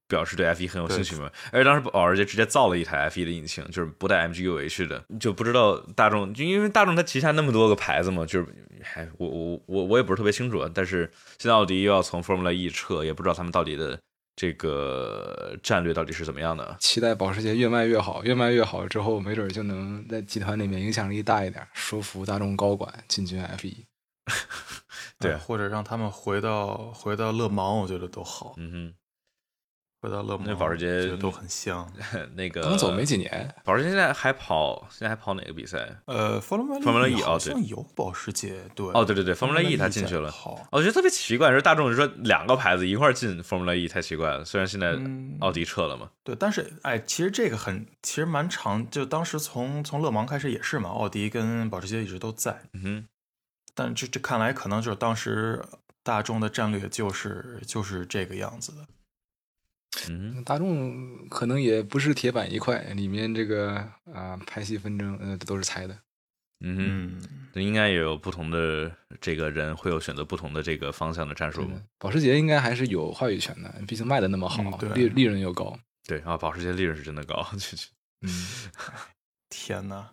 [0.07, 1.27] 表示对 F 一很有兴趣吗？
[1.51, 8.47] 而且当时保时捷直接造了一台 F 一的引擎，就是不带 MGUH 的，就不知道大众，就因为大众它旗下那么多个牌子嘛，就是
[8.83, 10.69] 还我我我我也不是特别清楚。
[10.71, 13.99] 但是现在奥迪又要从 Formula E 撤，也不知道他们到底的。
[14.35, 16.75] 这个战略到底是怎么样的？
[16.79, 23.85] 期待保时捷越卖越好，越卖越好之后，没准就能在集团里面影响力大一点，说服大众高管进军 F 一。
[25.19, 28.55] 对、啊，或者让他们回到回到勒芒，我觉得都好。
[28.57, 28.93] 嗯哼，
[30.05, 31.91] 回到勒芒，那保时捷都很像。
[32.35, 35.97] 那个刚走没几年，保时捷现在还跑，现在还跑哪个比赛？
[36.05, 40.31] 呃，Formula Formula E 好像有保时捷，对，哦，对对对，Formula E 他进去了。
[40.31, 44.45] 好我觉得特别奇怪，是大众就说两个牌子一块进 Formula E 太奇怪了。
[44.45, 44.95] 虽然现在
[45.39, 52.61] 奥迪撤了嘛，对，但是哎，其实这个很，其实蛮长，就当时从从勒芒开始也是嘛，奥迪跟保时捷一直都在。
[52.73, 53.07] 嗯哼。
[53.73, 55.61] 但这这看来可能就是当时
[56.01, 58.77] 大众的战略就是就是这个样子的。
[60.09, 63.75] 嗯，大众可能也不是铁板一块，里面这个
[64.13, 65.97] 啊派系纷争呃都是猜的。
[66.61, 67.19] 嗯
[67.53, 71.69] 哼，应该也有不同的这个人会有选择不同的这个方向的战术。
[71.99, 75.77] 保时捷应该还是有话语权的，毕竟卖的那么好，嗯、利利润又高。
[76.07, 77.45] 对啊，保时捷利润是真的高。
[78.21, 78.29] 嗯，
[79.49, 80.11] 天哪！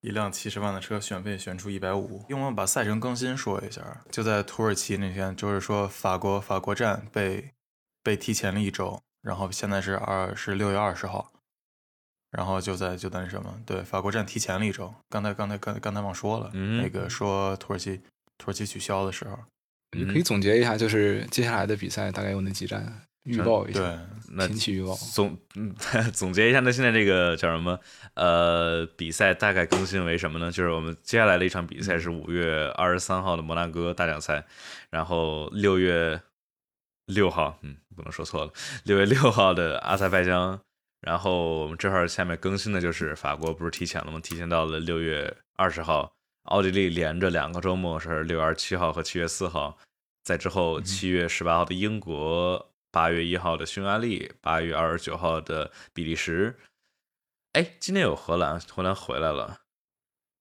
[0.00, 4.02] 一辆七十万的车选配选出一百五，用我们把赛程更新说一下。
[4.10, 7.52] 就在土耳其那天，就是说法国法国站被
[8.02, 11.32] 被提前了一周，然后现在是二是六月二十号，
[12.30, 14.92] 然后就在就在那什么，对，法国站提前了一周。
[15.08, 17.98] 刚才刚才刚刚才忘说了，嗯、那个说土耳其
[18.38, 19.38] 土耳其取消的时候，
[19.96, 23.02] 你可以总结一下，就是接下来的比赛大概有哪几站。
[23.24, 23.98] 预报一下，对，
[24.32, 25.72] 那天气预报总嗯
[26.12, 27.78] 总结一下，那现在这个叫什么？
[28.14, 30.50] 呃，比赛大概更新为什么呢？
[30.50, 34.44] 就是我们接下来的一场比赛是五月二十三号的摩纳哥大奖赛，
[34.90, 36.20] 然后六月
[37.06, 38.52] 六号，嗯，不能说错了，
[38.84, 40.60] 六月六号的阿塞拜疆，
[41.00, 44.20] 然后我们这块下面更新的就是法国不是提前了吗？
[44.20, 46.12] 提前到了六月二十号，
[46.44, 49.78] 奥地利连着两个周末是六月二十七号和七月四号，
[50.22, 52.68] 在之后七月十八号的英国。
[52.94, 56.58] 八月一号的匈牙利，八月二十九号的比利时，
[57.54, 59.60] 哎，今天有荷兰，荷兰回来了，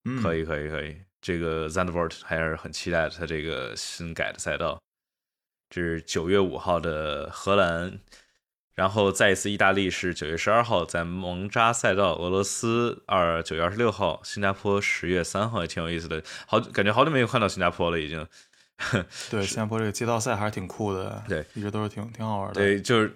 [0.04, 1.02] 嗯，可以，可以，可以。
[1.22, 4.78] 这个 Zandvoort 还是很期待他这个新改的赛道。
[5.72, 7.98] 这是九月五号的荷兰，
[8.76, 16.22] 然后再一次意大利是九月十二号在蒙扎赛道，俄罗斯二九月二十六号，新加坡十月三号也挺有意思的。
[16.46, 18.28] 好，感觉好久没有看到新加坡了，已经。
[19.32, 22.56] 对，新加坡这个街道赛还是挺酷的，对，一直都是挺挺好玩的。
[22.56, 23.16] 对，就是。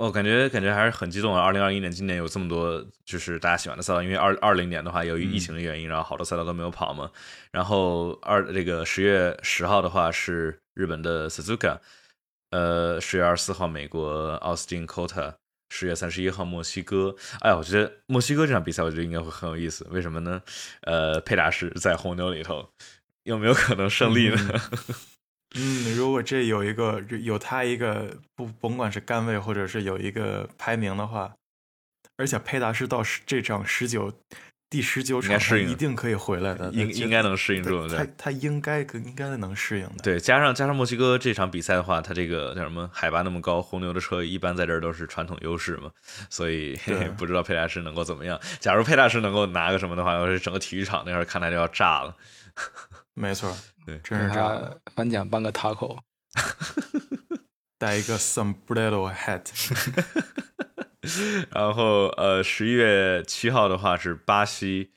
[0.00, 1.42] 我感觉感觉还是很激动啊！
[1.42, 7.10] 二零二一年今年有这么多就是大家喜欢的赛道，因为二二零年的话由于疫情的原因，然后好多赛道都没有跑嘛。
[7.50, 11.80] 然后二这个十月十号的话是日本的 Suzuka，
[12.48, 15.34] 呃，十月二十四号美国奥斯汀 COTA，
[15.68, 17.14] 十月三十一号墨西哥。
[17.40, 20.40] 哎呀，我觉得墨西哥这场比赛我觉得应该会很有意思，为什么呢？
[20.80, 22.66] 呃，佩达什在红牛里头
[23.24, 24.38] 有没有可能胜利呢？
[24.48, 24.94] 嗯，
[25.96, 31.34] 如果这有一个有他一个不甭管是杆位或者是有一个排名的话，
[32.16, 34.12] 而且佩达是到这场十九
[34.68, 37.88] 第十九场他一定可以回来的，应应该能适应住。
[37.88, 39.94] 他他应该应该能适应的。
[40.04, 45.90] 对，加上加上墨西哥这场比赛的话，他这个叫什么海拔那么高，红牛的车一般在这儿都是传统优势嘛，
[46.30, 46.78] 所以
[47.18, 48.38] 不知道佩达师能够怎么样。
[48.60, 52.14] 假如佩达师能够拿个什么的话，要是整个体育场那会儿看来就要炸了。
[53.14, 53.54] 没错。
[53.86, 54.80] 对，真是这样。
[54.94, 55.98] 颁奖颁个 taco，
[57.78, 59.46] 戴一个 sombrero hat。
[61.50, 64.92] 然后呃，十一月七号的话是巴西，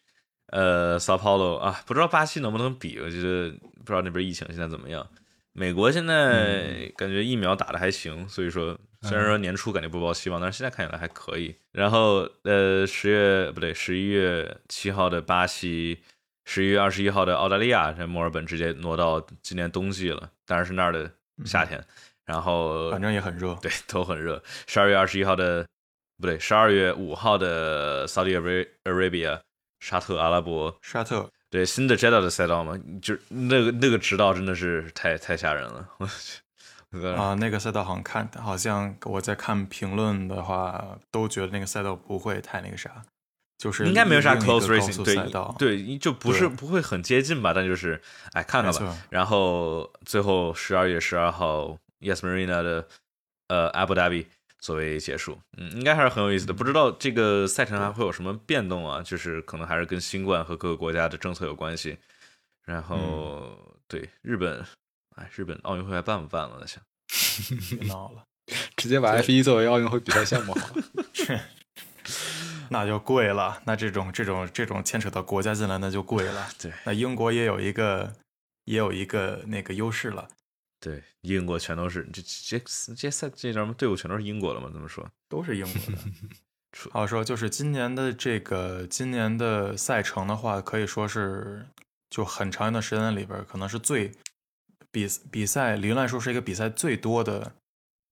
[0.47, 2.99] 呃，Sao Paulo 啊，不知道巴西能不能比？
[2.99, 3.49] 我觉得
[3.79, 5.07] 不知道那边疫情现在怎么样。
[5.53, 11.55] 美国现在感觉疫苗打的还行，所以说虽然说年初感觉不抱希望，但是现在看起来还可以。
[11.71, 16.03] 然后呃，十月不对，十一月七号的巴西。
[16.45, 21.09] 十一月二十一号的澳大利亚，在墨尔本直接挪到今年冬季了，当然是那儿的
[21.45, 21.83] 夏天。
[22.25, 24.41] 然后反正也很热，对，都很热。
[24.65, 25.67] 十二月二十一号的，
[26.17, 28.39] 不对，十二月五号的 Saudi
[28.85, 29.41] Arabia，
[29.81, 35.89] 沙特阿拉伯，沙特，对，新的 Jeddah 的赛道嘛，就那个那个直道真的是太太吓人了。
[35.99, 43.03] 我去啊，那个赛道好像看，好像我在看评论的话，都觉得那个赛道不会太那个啥。
[43.63, 45.15] 就是应该没有啥 close racing，对
[45.77, 48.01] 对，就不是不会很接近吧，但就是
[48.33, 48.97] 哎看看吧。
[49.09, 52.85] 然后最后十二月十二号，Yes Marina 的
[53.47, 54.25] 呃 Abu Dhabi
[54.59, 56.53] 作为结束，嗯，应该还是很有意思的。
[56.53, 59.01] 不知道这个赛程还会有什么变动啊？
[59.01, 61.97] 就是可能还是跟新冠和各个国家的政策有关系。
[62.65, 64.61] 然后对日本，
[65.15, 66.67] 哎，日本奥运会还办不办了？
[66.67, 66.83] 想
[67.79, 68.25] 别闹了，
[68.75, 70.83] 直接把 F 一作为奥运会比赛项目好了。
[72.69, 76.49] 那就贵了，那这种这种这种牵扯到国家进来，那就贵了。
[76.59, 78.13] 对，那英国也有一个
[78.65, 80.27] 也有一个那个优势了。
[80.79, 82.59] 对，英国全都是这这
[82.95, 84.69] 这赛这什么队伍全都是英国的吗？
[84.71, 86.01] 怎么说都是英国的。
[86.91, 91.65] 好说，就是今年的这个今年的赛程的话，可以说是
[92.09, 94.11] 就很长一段时间里边，可能是最
[94.91, 97.53] 比比赛理论来说是一个比赛最多的。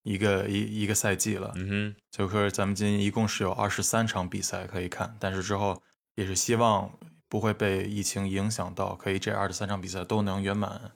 [0.04, 5.82] 一个一一个赛季了，嗯哼，就是咱们今年一共是有二十三场比赛可以看，但是之后
[6.16, 6.92] 也是希望
[7.30, 10.92] 不会被疫情影响到，可以这二十三场比赛都能圆满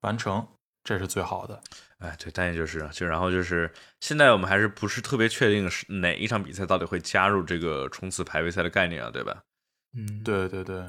[0.00, 0.48] 完成，
[0.82, 1.60] 这是最好的。
[1.98, 9.42] 哎，对，但也就是就然后就是现在我们还是不是特别确定是哪一场比赛到底会加入这个冲刺排位赛的概念啊，对吧？
[9.94, 10.84] 嗯，对对对。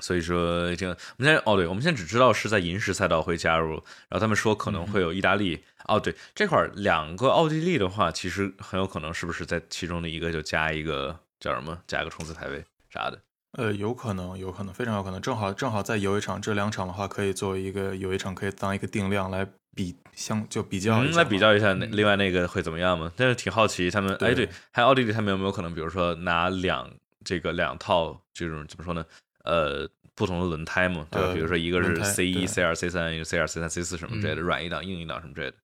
[0.00, 3.74] 所以说，这个我们现在哦，对，我们现在只知道是在银石赛道会加入，
[4.08, 5.62] 然后他们说可能会有意大利。
[5.86, 13.18] 哦，对，这块儿两个奥地利的话，其实很有可能是不是在其中的一个就加一个叫什么，加一个冲刺排位啥的？
[13.52, 23.10] 呃，有可能，有可能，非常有可能，正好正好在有一场，这两场的话可以作为一个有一场可以当一个定量来比相就比较，来比较一下那另外那个会怎么样嘛？
[23.16, 26.90] 但是挺好奇他们，哎，对，还有奥地利他们有没有可能，比如说拿两
[27.24, 29.04] 这个两套这种怎么说呢？
[29.46, 31.32] 呃，不同的轮胎嘛，对吧？
[31.32, 35.56] 比如说一个是 C 一、C 二、C 三，一个 C 二、C 三、C 四什么之类的，软一档、硬一档什么之类的。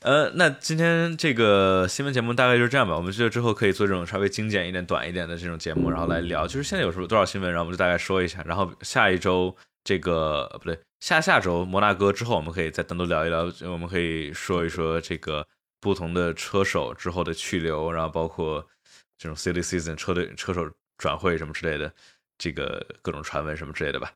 [0.00, 2.94] 呃，那今天这个新闻节目大概就是这样吧。
[2.94, 8.42] 我们觉得之后可以做这种稍微精简一点、短一点的这种节目，然后来聊，就是现在有什么多少新闻，然后我们就大概说一下。
[8.44, 15.44] 然后下一周这个不对，下下周摩纳哥之后，我们可以再单独聊一聊，我们可以说一说这个
[15.80, 18.64] 不同的车手之后的去留，然后包括
[19.18, 21.92] 这种 City Season 车队车手转会什么之类的。
[22.38, 24.12] 这个各种传闻什么之类的吧，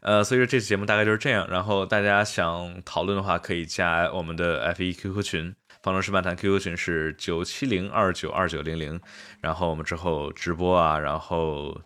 [0.00, 1.46] 呃，所以说这期节目大概就是这样。
[1.50, 9.00] 然后大家想讨论的话，可以加我们的 F 一 QQ 群，方程式漫谈 QQ 群是九七零二九二九零零。
[9.40, 11.80] 然后我们之后直播啊，然后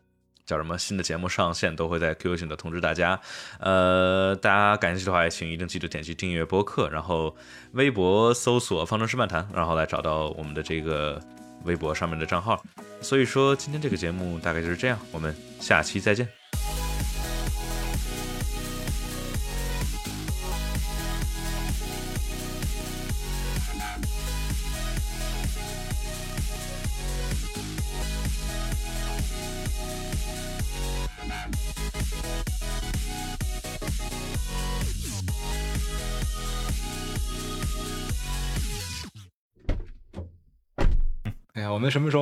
[0.46, 3.20] 叫什么新的节目上线，都会在 QQ 群的通知大家。
[3.58, 7.36] 呃，大家感兴趣的话，也请一定记得点击订阅播客，然后
[7.72, 11.20] 微博搜索方程式漫谈，然后来找到我们的这个。
[11.64, 12.62] 微博上面的账号。
[13.00, 16.37] 所以说，今天这个节目大概就是这样，我们下期再见。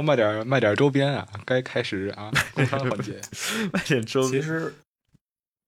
[0.06, 1.28] 卖点卖点周边啊？
[1.44, 3.20] 该开始啊， 工商环节。
[3.72, 4.40] 卖点周边。
[4.40, 4.74] 其实，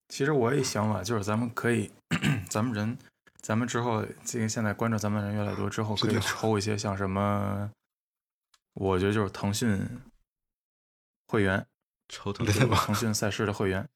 [0.09, 1.91] 其实我也想法就是，咱们可以，
[2.49, 2.97] 咱们人，
[3.43, 7.69] 咱们之后，这个现在关注咱们人越来越多，之后可以抽一些像什么，
[8.75, 9.79] 我觉得就是腾讯
[11.27, 11.67] 会员，
[12.09, 13.87] 抽腾讯腾讯赛事的会员，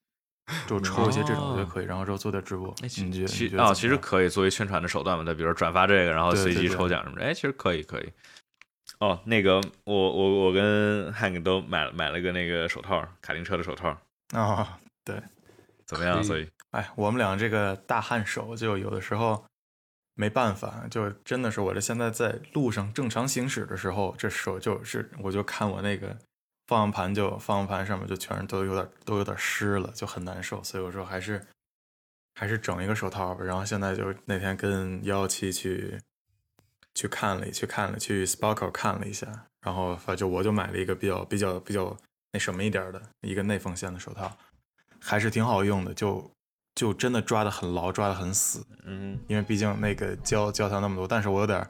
[0.66, 2.68] 就抽一些这种，我觉得可以，然后之后做点直播。
[2.82, 3.26] 哎，你觉得？
[3.28, 7.24] 其啊，其实可以作为宣传的手段嘛，再比如转发这个，然后随机抽奖什么的。
[7.24, 8.12] 哎，其实可以，可以。
[9.02, 13.88] 哦，那个，我我我跟 Hank 都买了买了个那个手套，卡丁车的手套
[14.32, 15.20] 啊，对，
[15.84, 16.22] 怎么样？
[16.22, 19.44] 所以，哎，我们俩这个大汗手，就有的时候
[20.14, 26.16] 没办法，就真的是我这现在在路上正常行驶的时候，这手就是我就看我那个
[26.68, 30.62] 方向盘，就方向盘上面就全是都有点都有点湿了，就很难受。
[30.62, 31.44] 所以我说还是
[32.36, 33.44] 还是整一个手套吧。
[33.44, 35.98] 然后现在就那天跟幺幺七去。
[36.94, 39.26] 去看了，去看了，去 Sparkle 看了一下，
[39.64, 41.96] 然后反正我就买了一个比较比较比较
[42.32, 44.36] 那什么一点的一个内缝线的手套，
[45.00, 46.30] 还是挺好用的，就
[46.74, 48.66] 就真的抓的很牢，抓的很死。
[48.84, 51.66] 嗯，因为毕竟那个胶胶条那么多，但是我有点，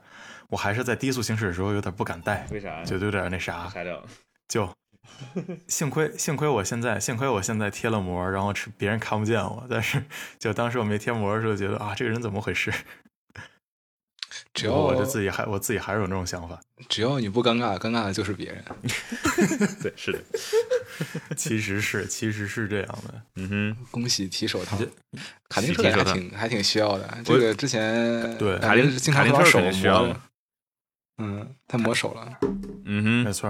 [0.48, 2.46] 我还是在低速行驶的时候有点不敢戴。
[2.50, 2.82] 为啥？
[2.84, 3.72] 就有点那啥。
[4.48, 4.68] 就
[5.66, 10.02] 幸亏幸亏我现在幸亏我现在贴了膜，然后别人看不见我，但是
[10.38, 12.72] 就当时我没贴膜的时候，觉得啊这个人怎么回事？
[14.55, 18.64] 只要我就自己还我自己还是有那种想法， 只要你不尴尬，尴尬的就是别人。
[19.82, 20.18] 对，是的，
[21.36, 23.22] 其实是其实是这样的。
[23.36, 24.76] 嗯哼，恭喜提手套，
[25.48, 27.18] 卡丁车还挺还挺需要的。
[27.24, 30.16] 这个之前对卡丁经常把手磨，
[31.18, 32.38] 嗯，太磨手了。
[32.84, 33.48] 嗯哼，没错。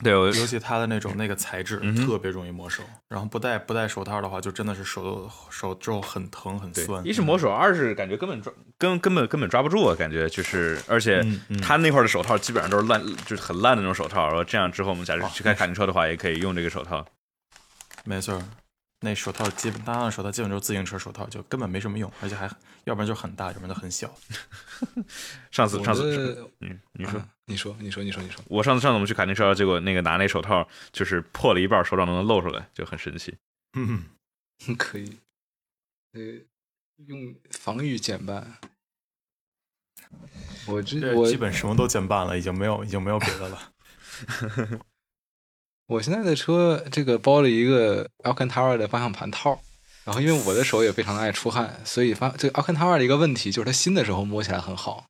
[0.00, 7.06] 对，尤其它的那种那个材质特别容易磨手，然后不戴不戴手套的话，就真的是手手之后很疼很酸。
[7.06, 11.24] 一是磨手，二是感觉根本抓根根本根本抓不住啊，感觉就是，而且
[11.62, 14.26] 他那块的手套基本上都是烂，就是很烂的那种手套。
[14.26, 17.04] 然后这样之后，我们假如去开卡丁车的话，也可以用这个手套。
[18.04, 18.42] 没错。
[19.00, 22.50] 那手套基本，当然手套基本都是自行车手套，就根本没什么用，而且还
[22.84, 24.12] 要不然就很大，要不然就很小。
[25.52, 33.36] 上次上次，嗯，你说，你说，你说，你说，你说，我上次上次我们去卡丁车，结果那个拿那手套就是破了一半，手掌都能露出来，就很神奇。
[33.74, 34.04] 嗯，
[34.78, 35.18] 可以，
[36.12, 36.20] 呃，
[37.06, 38.58] 用防御减半。
[40.66, 43.72] 我这我基本什么都减半了，已经没有已经没有别的了。
[45.86, 49.60] 我现在的车这个包了一个 Alcantara 的方向盘套，
[50.04, 55.06] 然后因为我的手也非常的爱出汗，所以发这个 Alcantara 的一个问题就是它新的时候摸起来很好，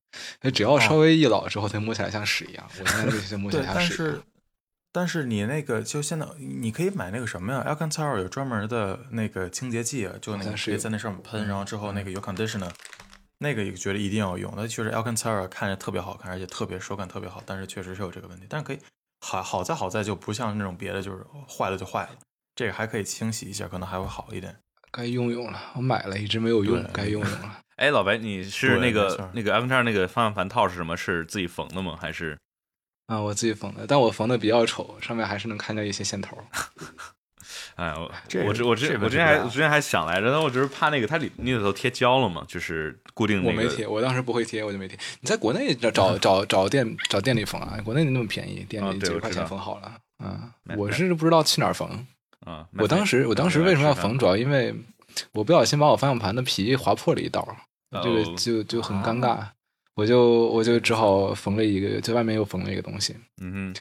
[0.53, 2.67] 只要稍微一老之后，它摸起来像屎一样。
[2.79, 3.97] 我现在这些摸起来像屎。
[3.97, 4.23] 但是
[4.93, 12.71] 但是你那个就现在你可以买那个什么呀？Alcantara 有专门的那个清洁剂啊，就那个可以在那上面喷，然后之后那个有 conditioner，
[13.39, 14.53] 那个也觉得一定要用。
[14.57, 18.79] 那确实 Alcantara 看着特别好看，而且特别手感特别好，但是确实是有这个问题，但是可以。
[19.21, 22.17] 好好在好在就不像那种别的，就是坏了就坏了，
[22.55, 24.57] 这个还可以清洗一下，可能还会好一点。
[24.93, 27.59] 该用用了，我买了一直没有用，该用用了。
[27.77, 30.97] 哎，老白，你是那个那个 iPhone 那个方向盘套是什么？
[30.97, 31.99] 是自己缝的吗？
[32.01, 32.39] 还是？
[33.07, 36.39] 啊，我自己缝的，但我缝的比较丑，上面还是能看见一些线头。
[37.77, 38.11] 哎，我
[38.47, 43.45] 我之我之我之前还我之前还想来着，但我只是怕那个它里你里头贴胶了嘛，就是固定。
[43.45, 44.99] 我没贴，我当时不会贴，我就没贴。
[45.21, 49.93] 你在国内找找找 找店找店里缝啊，国内那么便宜，店里几十块钱缝好了。
[50.25, 51.87] 嗯，我是不知道去哪儿缝。
[52.47, 54.17] 啊，我当时我当时为什么要缝？
[54.19, 54.75] 主要因为
[55.33, 57.47] 我不小心把我方向盘的皮划破了一道，
[58.03, 59.47] 这个就就很尴尬，
[59.95, 63.15] 我就我就只好缝了一个，在外面又缝了一个东西。
[63.43, 63.75] 嗯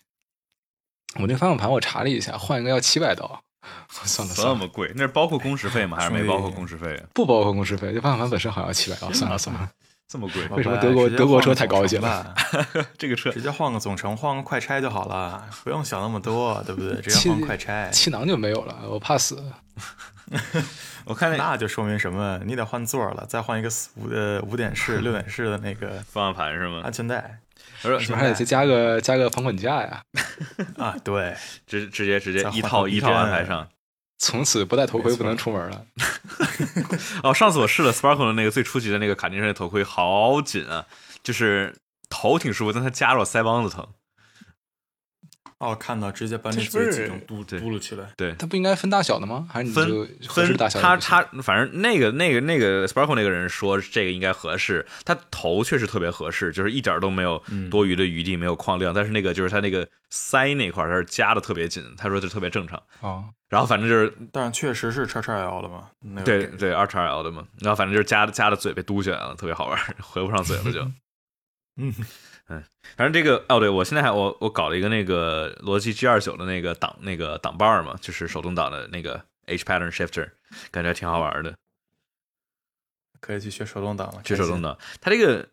[1.15, 3.41] 哼，我那方向盘我查了一下，换一个要七百刀。
[3.89, 5.97] 算了，这么贵，那是包括工时费吗？
[5.97, 7.01] 还是没包括工时费？
[7.13, 9.11] 不包括工时费，这方向盘本身好像七百啊。
[9.13, 9.69] 算了算了，
[10.07, 12.33] 这么贵，为什么德国德国车太高级了？
[12.97, 17.01] 这个车直接换个总成，换个快拆就好了，不用想那么多，对不对？
[17.01, 19.41] 直接换快拆，气囊就没有了，我怕死。
[21.05, 22.39] 我看那那就说明什么？
[22.45, 26.81] 你得换座了，再换一个五呃五点式、六点式的那个方向盘是吗？
[26.83, 27.39] 安全带。
[27.85, 30.01] 是不是还得再加个加个防滚架呀？
[30.77, 33.67] 啊，对，直直接直接一套一套安排上，
[34.17, 35.85] 从此不戴头盔不能出门了。
[37.23, 40.85] 哦，上次我试了 Sparkle 的那个最初级的那个卡丁车的头盔，好紧啊，
[41.23, 41.75] 就是
[42.09, 43.87] 头挺舒服，但它夹着我腮帮子疼。
[45.57, 48.05] 哦，看到直接把你嘴挤成嘟嘟了起来。
[48.17, 49.47] 对，它不应该分大小的吗？
[49.49, 50.97] 还是你分就合适分大小他？
[50.97, 58.93] 他反正那个那个那个 Sparkle 那个人说这个应该合适，他头确实特别合适，就是一点都没有嗯多余的余地，没有框量。
[58.93, 62.77] 但是那个就是他那个腮那块他是夹的特别紧，他说这特别正常。
[62.99, 70.81] 哦，然后反正就是但是确实是叉叉 L 的嘛，那个对对二叉 L 的嘛，然后反正就是夹的夹的嘴被嘟起来了，特别好玩， 回不上嘴了就。
[71.77, 71.93] 嗯，
[72.47, 72.63] 反
[72.97, 80.29] 正这个哦，对我现在还我我搞了一个那个罗技 G 二九的那个挡那个挡把儿嘛，就是手动挡的那个 H pattern shifter，
[80.71, 81.55] 感觉挺好玩的。
[83.19, 84.61] 可以去学手动挡了，学手动。
[84.61, 85.49] 挡，它这个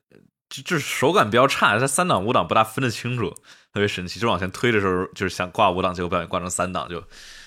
[0.50, 3.30] 就就是手感比较差，它三档五档不大分得清楚，
[3.72, 4.20] 特别神奇。
[4.20, 7.02] 就往前推的时候，就是想挂五档，结果不小心挂成三档，就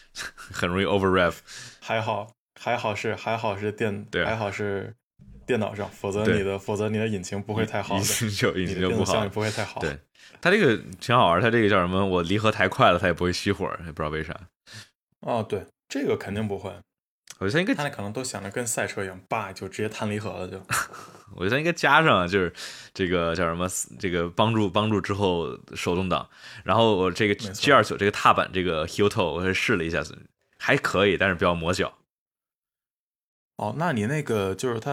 [0.51, 1.35] 很容易 over rev。
[1.79, 4.95] 还好还好是还好是电，对啊还好是
[5.45, 9.27] 电脑上，否则你的否则你的引擎不会太好引的，擎就引擎就不好。
[9.29, 9.79] 不会太好。
[9.79, 9.97] 对，
[10.41, 12.05] 它这个挺好玩，它这个叫什么？
[12.05, 14.35] 我离合太快了，它也不会熄火，也不知道为啥。
[15.21, 16.71] 哦，对，这个肯定不会，
[17.39, 20.61] 我觉得应该他那可能都想着跟赛车一样，叭就直接弹离合了就。
[21.35, 22.53] 我觉得应该加上啊，就是
[22.93, 23.67] 这个叫什么，
[23.99, 26.27] 这个帮助帮助之后手动挡，
[26.63, 30.03] 然后我这个 G 二九这个踏板这个 heel toe 我还试了一下，
[30.57, 31.91] 还可以，但是比较磨脚。
[33.57, 34.91] 哦，那你那个就是它，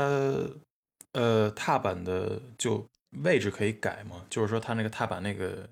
[1.13, 2.87] 呃，踏板的就
[3.25, 4.25] 位置可以改吗？
[4.31, 5.69] 就是说它那个踏板那个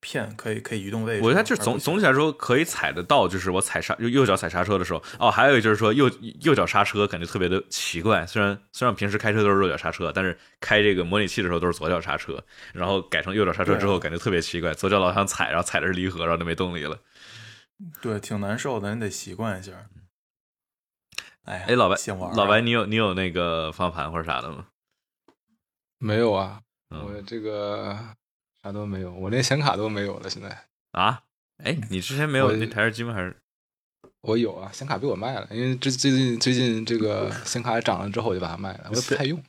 [0.00, 1.22] 片可以可以移动位置。
[1.22, 6.10] 我觉得它就是总总体来说可以踩得到，就是我踩刹右右脚踩刹车的时候，哦，还有一个就是说右
[6.40, 12.42] 右脚刹车感觉特别的奇怪，虽然虽然平时开车都是右脚刹车，但是开这个模拟器的时候都是左脚刹车，
[12.72, 16.96] 然后改成右脚刹车之后感觉特别奇怪，左脚老想踩，然后踩的是离合，然后就没动力了。
[18.00, 19.72] 对，挺难受的，你得习惯一下。
[21.44, 21.96] 哎，哎，老白
[22.34, 24.66] 老白，你有你有那个方向盘或者啥的吗？
[25.98, 27.98] 没有啊，嗯我这个
[28.62, 30.30] 啥都没有，我连显卡都没有了。
[30.30, 31.22] 现在啊，
[31.64, 33.12] 哎，你之前没有我那台式机吗？
[33.12, 33.36] 还是
[34.20, 39.42] 我有啊，显卡被我卖了，因为这最近最近这个显卡涨了之后，我就把它卖了，我也不太用。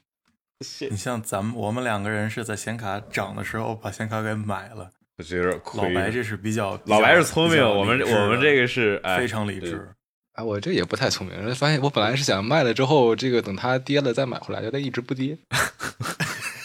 [0.90, 5.94] 你像咱们我们两个人是在显卡涨的时候把显卡给买了，我觉得有点亏。
[5.94, 9.94] 老白这是比较老白是聪明，我们我们这个是哎非常理智。
[10.34, 15.38] 哎，我这也不太聪明，发现我本来是想卖了之后，这个等它跌了再买回来，结果它一直不跌。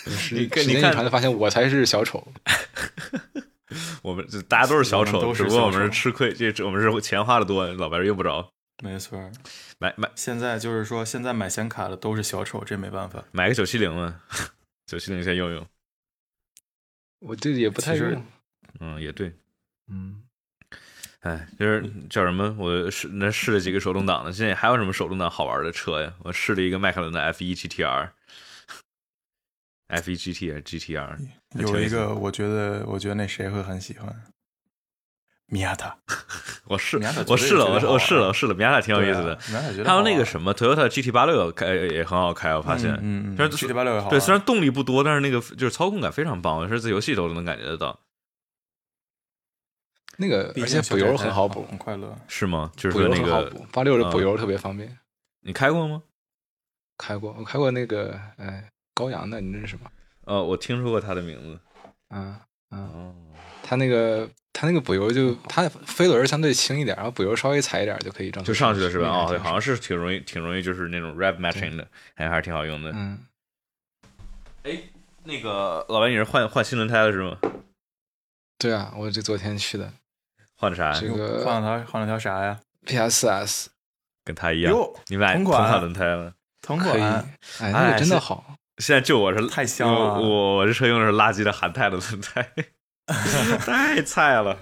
[0.08, 2.26] 时你看你时间一长，就发现我才是小丑。
[4.02, 8.50] 我们大家都是小丑，只不过我们是吃亏，这我们是钱花的多，老白用不着。
[8.82, 9.30] 没错，
[9.78, 13.22] 买买现在就是说，现在买显卡的都是小丑，这没办法。
[13.32, 14.22] 买个九七零嘛，
[14.86, 15.66] 九七零先用用。
[17.18, 18.24] 我这也不太用。
[18.80, 19.32] 嗯，也对。
[19.90, 20.22] 嗯，
[21.28, 22.54] 哎，就是叫什么？
[22.58, 26.12] 我试那试了几个手动挡的，现在还有什么手动挡好玩的车呀？
[26.24, 28.08] 我试了一个迈凯伦的 F 一 GTR。
[29.88, 31.16] F 一 GT 还是 GTR？
[31.56, 34.14] 有一个，我觉得，我觉得那谁会很喜欢，
[35.46, 35.96] 米亚塔。
[36.68, 39.38] 我试我试了，我绝对绝对好我试了，我试了，米亚塔挺有意思的。
[39.48, 42.92] 米亚塔觉得还有那个什么，Toyota GT 八六开也很好开，我发现。
[43.00, 44.10] 嗯嗯虽然，GT 八六也好。
[44.10, 47.98] 对，虽然动力不多，但是那个就是操控感非常棒，我是在游戏都能感觉得到，
[50.20, 52.12] 那个，而且补油很好补，很快乐。
[52.26, 52.70] 是吗？
[52.76, 54.98] 就是那个八六的补嗯油特别方便。
[55.40, 56.02] 你开过吗？
[56.98, 59.82] 开过，我开过那个，哎，高阳的，你认识吗？
[60.24, 61.60] 呃，我听说过他的名字。
[62.10, 62.36] 嗯
[62.70, 63.14] 嗯，哦，
[63.62, 69.08] 他那个他那个补油就他飞轮相对轻一点，然后补油稍微踩一点就可以正就上去了是吧？
[69.08, 69.76] 哦，对，好像是。
[69.76, 72.90] 是挺容易，挺容易，就是那种 rev matching 的，还还是挺好用的。
[72.92, 73.24] 嗯，
[74.64, 74.80] 哎，
[75.22, 77.38] 那个老白，你是换换新轮胎了是吗？
[78.58, 79.92] 对啊，我这昨天去的
[80.58, 80.98] 换的啥呀？
[81.00, 83.66] 这个换了条换了条啥呀？PS4S，
[84.24, 86.32] 跟他一样，哟，你们俩同款轮胎了。
[86.60, 87.00] 同，款。
[87.60, 88.44] 哎，那哎个真的好。
[88.78, 92.48] 现在就我是太香了我我我这车用的是垃圾的韩泰的轮胎，
[93.64, 94.56] 太菜了。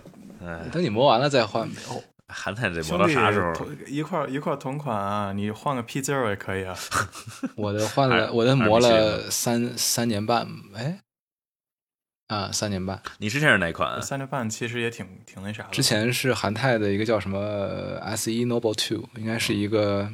[0.45, 1.77] 哎，等你磨完了再换呗。
[1.89, 3.55] 哦，韩泰得磨到啥时候？
[3.87, 6.77] 一块一块同款啊，你换个 P Zero 也可以啊。
[7.57, 11.01] 我的换了，我的磨了三三年半，哎，
[12.29, 13.01] 啊，三年半。
[13.19, 14.01] 你之前是哪款啊？
[14.01, 15.71] 三年半其实也挺挺那啥的。
[15.71, 20.11] 之前是韩泰的一个叫什么 S E Noble Two，应该是一个，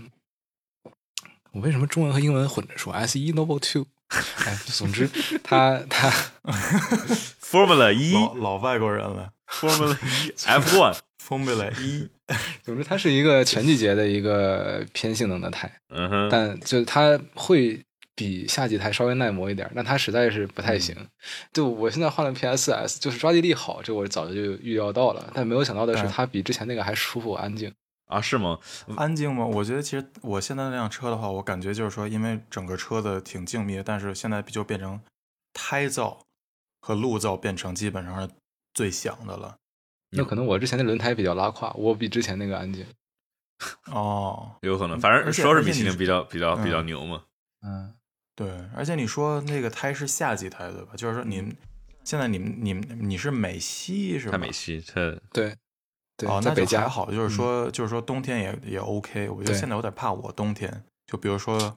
[1.52, 3.86] 我为什么中文和英文混着说？S E Noble Two？
[4.44, 5.08] 哎，总之，
[5.42, 6.10] 它它
[7.40, 12.10] Formula 一老老外国人了，Formula 一 F one，，Formula 一，
[12.62, 17.82] 总之它是一个全季节的一个偏性能的胎，嗯哼，但就是它会
[18.14, 20.96] 比下几台稍微耐磨一点，但它实在是不太行。
[21.52, 27.72] 就我现在换了 PS 4 S，就是抓地力好，这我早就预料到了，但没有想到的是，嗯它比之前那个还舒服安静。
[28.06, 28.58] 啊是吗？
[28.96, 29.46] 安静吗？
[29.46, 35.00] 我觉得其实我现在那辆车的话，我感觉就是说，因为整个车子挺静谧，但是现在就变成
[35.54, 36.18] 胎噪
[36.80, 38.28] 和路噪变成基本上是
[38.74, 39.56] 最响的了。
[40.10, 42.84] 那可能我之前的轮胎比较拉胯，我比之前那个安静。
[43.90, 47.22] 哦，有可能，反正说是米其林比较比较比较嗯牛嘛。
[47.64, 47.94] 嗯，
[48.35, 50.93] 对，而且你说那个胎是夏季胎对吧？
[50.97, 51.55] 就是说你们
[52.05, 54.33] 现在你们你们你是美西是吧？
[54.33, 54.95] 它美西，它
[55.33, 55.55] 对，
[56.16, 59.28] 对，哦，那在北加就还好，就是嗯说、就是说冬天也也 OK。
[59.28, 61.76] 我觉得现在有点怕我冬天，就比如说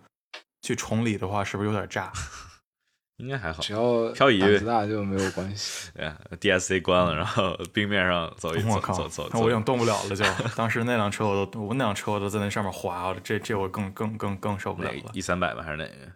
[0.62, 2.12] 去崇礼的话，是不是有点炸？
[3.18, 3.62] 应该还好。
[3.62, 5.89] 只要漂移胆子大就没有关系。
[5.95, 9.64] 对呀，DSC 关了，然后冰面上走一走 我靠走走，那我已经。
[9.64, 10.26] 动不了了就。
[10.56, 16.12] 当时那辆车我都我那辆车我都在那上面滑，这这我更更更更受不了一三百吧还是哪个？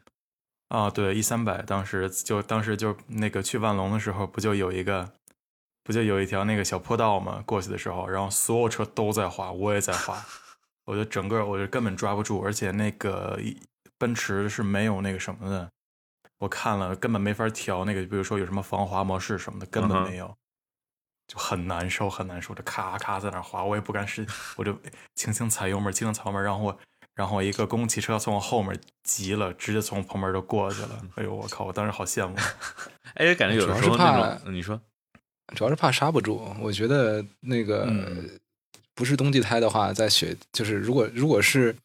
[0.70, 5.11] 啊，对，一三百，当时就当时就那个去万隆的时候，不就有一个，
[5.84, 7.43] 不就有一条那个小坡道嘛？
[7.45, 10.24] 过去的时候，然后所有车都在滑，我也在滑，
[10.86, 13.39] 我就整个我就根本抓不住，而且那个
[13.97, 15.70] 奔驰是没有那个什么的，
[16.38, 20.36] 我看了根本没法调那个，比如说有什么防滑模式什么的，根本没有。
[21.28, 24.76] 就很难受，很难受，这咔咔在那滑，我也不敢使，我就
[25.13, 26.80] 轻轻踩油门，轻轻踩油门，然后我，
[27.20, 31.01] 然后一个公共汽车从我后面急了，直接从旁边就过去了。
[31.15, 31.65] 哎呦，我靠！
[31.65, 32.34] 我当时好羡慕。
[33.15, 34.80] 哎，感觉有的时候主要是怕那种，嗯你说
[35.53, 36.41] 主要是怕刹不住。
[36.61, 38.39] 我觉得那个、嗯
[38.95, 41.76] 不是冬季胎的话，在雪就是如果如果是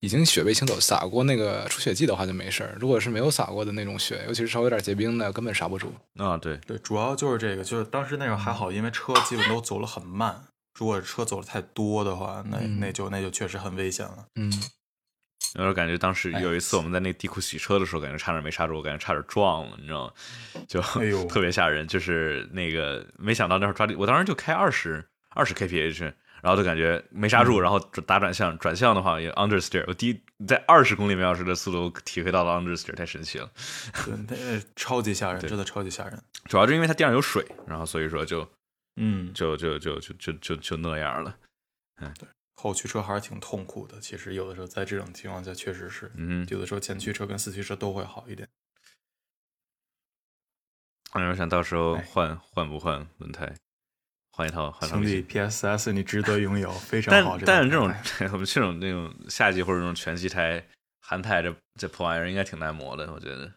[0.00, 2.74] 已经雪被清走撒过那个除雪剂的话就没事儿。
[2.80, 5.92] 如果是没有撒过的那种雪，尤其是稍微有点结冰的，根本刹不住。
[6.16, 10.44] 啊，对，对，主要就是这个，就是当时那种还好，因为车基本都走了很慢。
[10.74, 14.26] 如果车走的太多的话，那嗯那就那就确实很危险了。
[14.36, 14.50] 嗯，
[15.56, 20.12] 有点感觉当时哎有一次我们在那个地库洗车的时候，感觉差点没刹住，我感觉差点撞了，你知道吗？
[20.66, 21.86] 就哎呦 特别吓人。
[21.86, 26.12] 就是那个没想到那会儿抓地，我当时就开二十二十 kph，
[26.42, 33.50] 然后就感觉没刹住，嗯然后打转向，转向的话也 understeer，我第一在二十公里每小时的速度体会到了 understeer，太神奇了。
[34.74, 36.18] 超级吓人，真的超级吓人。
[36.46, 38.48] 主要是因为它地上有水，然后所以说就
[38.96, 41.38] 嗯，就就就就就就就那样了。
[41.96, 43.98] 嗯，对后驱车还是挺痛苦的。
[44.00, 48.48] 其实有的时候在这种情况下，确实是，嗯，有的时候前驱车跟四驱车都会好一点。
[51.12, 53.54] 哎我想到时候哎换换不换轮胎，
[54.32, 57.38] 换一套换一套兄弟，PSS 你值得拥有，非 常但好。
[57.38, 57.84] 但是这种
[58.32, 60.64] 我们这种那种夏季或者这种全季胎、
[61.00, 63.52] 韩胎这这破玩意儿应该挺耐磨的，我觉得。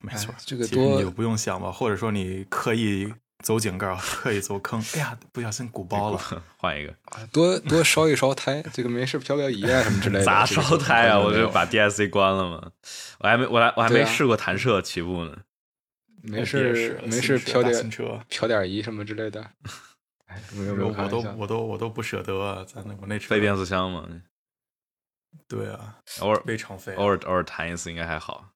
[0.00, 6.42] 没错哎，这个其实多你就不用想吧，或者说你刻意走井盖儿，刻意走坑， 哎呀，不小心鼓包了。
[6.56, 6.94] 换一个
[7.30, 10.24] 多多烧一烧胎，这个没事漂漂移啊什么之类的。
[10.26, 11.18] 咋烧胎啊？
[11.20, 12.72] 我就把 DSC 关了嘛，
[13.20, 15.36] 我还没我还我还没试过弹射起步呢。
[16.22, 19.44] 没事没事新车大漂点车，漂点移什么之类的。
[20.26, 24.08] 哎，没有没有我都我都我都不舍得啊，在那我那车飞变速箱嘛，
[25.46, 28.53] 对啊，偶尔非常飞啊，偶尔偶尔弹一次应该还好。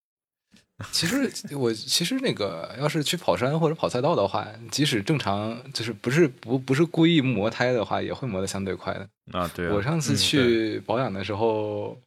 [0.93, 9.09] 其实我其实那个要是去跑山或者跑赛道的话，即使正常就是不是不不是故意磨胎的话，也会磨得相对快的。
[9.33, 11.99] 啊，对啊，我上次嗯去保养的时候，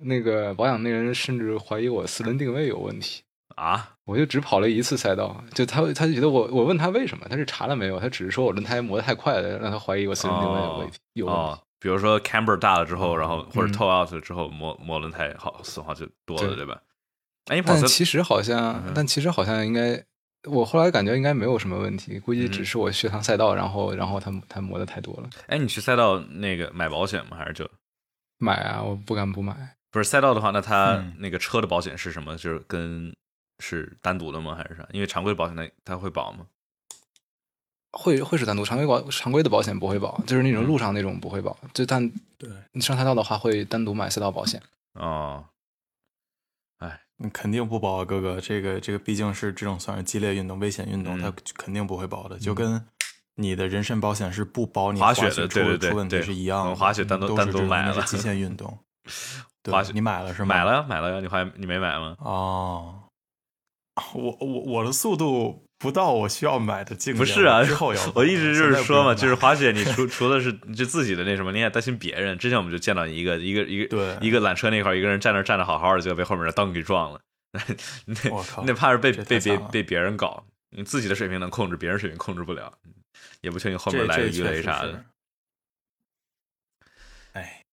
[0.00, 3.22] 那个保养那人甚至怀疑我四轮定位有问题。
[3.56, 10.98] 啊，我就只跑了一次赛道，就他他就觉得我我问他为什么，他是查了没有，他只是说我轮胎磨得太快了，让他怀疑我四轮定位有问题。
[11.12, 16.80] 有问题哦，比如说 camber 大了之后，然后或者嗯 toe out 之后磨磨轮胎好损耗就多了，对对吧？
[17.46, 20.02] 哎，但其实好像，嗯但其实好像应该，
[20.50, 25.28] 我后来感觉应该没有什么问题，估计嗯只是我血趟赛道，然后然后他他磨的太多了。
[25.46, 27.36] 哎，你去赛道那个买保险吗？
[27.36, 27.68] 还是就
[28.38, 29.76] 买啊，我不敢不买。
[29.90, 32.36] 不是赛道的话，那它嗯那个车的保险是什么？
[32.36, 33.14] 就是跟
[33.60, 34.54] 是单独的吗？
[34.56, 34.86] 还是啥？
[34.90, 36.46] 因为常规保险它它会保吗？
[37.92, 41.56] 会会是单独常规保常规的保险不会保，就是那种嗯路上那种不会保。
[41.72, 44.60] 就但对你上赛道的话，会单独买赛道保险。
[44.94, 45.44] 哦，
[47.32, 52.84] 肯定不保啊，哥哥，这个这个毕竟是这种算是激烈运动、危险运动，嗯它肯定不会保的，就跟
[53.36, 56.72] 你的人身保险是不保你滑雪的出对对对出问题是一样的。
[56.72, 58.78] 嗯滑雪单独单独买了极限运动。
[59.62, 60.54] 对滑雪你买了是吗？
[60.54, 62.16] 买了买了，你还你没买吗？
[62.20, 63.00] 哦。
[64.12, 68.00] 我我我的速度不到我需要买的境界，不是啊后要。
[68.14, 72.38] 我一直就是说嘛，就是滑雪，你除 除了是就自己的那什么，你也担心别人。
[72.38, 77.20] 之前我们就见到一个一个一个对一个缆车那块儿，一个人站那儿站的好好的，结果被后面的灯给撞了。
[78.06, 82.72] 那我靠那怕是被被别被别人搞，你自己的水平能控制，别人水平控制不了，
[83.42, 85.04] 也不确定后面来个鱼雷啥的是。。
[87.34, 87.64] 哎，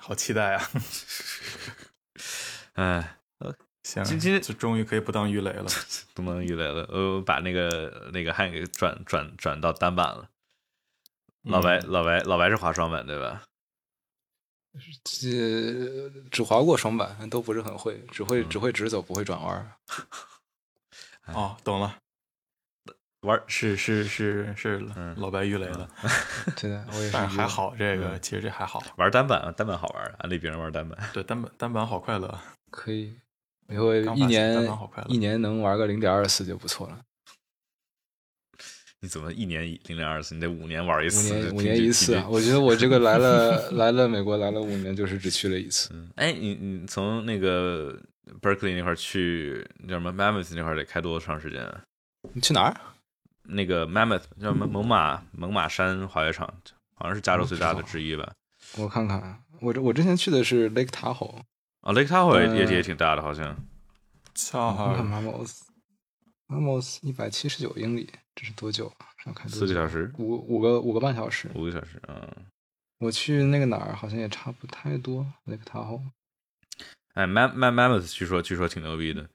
[0.00, 0.70] 好期待啊！
[2.74, 3.16] 哎，
[3.84, 5.66] 行，今今就终于可以不当鱼雷了。
[6.14, 10.28] 不能鱼雷了，呃，把那个那个汉给转转转到单板了。
[11.42, 13.42] 老白嗯老白老白是滑双板对吧？
[15.04, 19.72] 这只滑过双板，都不是很会，只会嗯只会直走，不会转弯。
[21.28, 21.96] 哦，懂了。
[23.20, 25.88] 玩是是是是嗯老白鱼雷了，
[26.60, 27.46] 对的，我也是但是还。
[27.46, 31.10] 好，这个嗯其实这还好，玩单板，单板好玩，安利别人玩单板。
[31.12, 32.38] 对单板单板好快乐，
[32.70, 33.16] 可以，
[33.68, 34.68] 以后一年
[35.08, 36.98] 一年能玩个零点二四就不错了。
[39.00, 40.34] 你怎么一年零点二四？
[40.34, 42.26] 你得五年玩一五次，年五年一次啊！
[42.26, 45.90] 我觉得我这个来了 来了美国来了五年，就是只去了一次。
[45.92, 47.94] 嗯，哎，你你从那个
[48.40, 51.82] Berkeley 那块儿去叫什么 Mammoth 那块儿得开多长时间啊？
[52.32, 52.80] 你去哪儿？
[53.42, 56.46] 那个 Mammoth 叫什么猛犸猛犸山滑雪场，
[56.94, 58.32] 好像是加州最大的之一吧？
[58.78, 61.42] 我看看，我这我之前去的是 Lake Tahoe，
[61.84, 63.54] 啊，Lake Tahoe 也也挺大的，好像。
[64.34, 69.06] 恰我看好 Mamos，Mamos 一百七十九英里，这是多久啊？
[69.26, 71.50] 要开多久四个小时，五五个五个半小时。
[71.54, 72.26] 五个小时，嗯。
[73.00, 76.00] 我去那个哪儿好像也差不太多，Lake Tahoe。
[77.12, 79.28] 哎，Mam Mam Mammoth 据说据说挺牛逼的。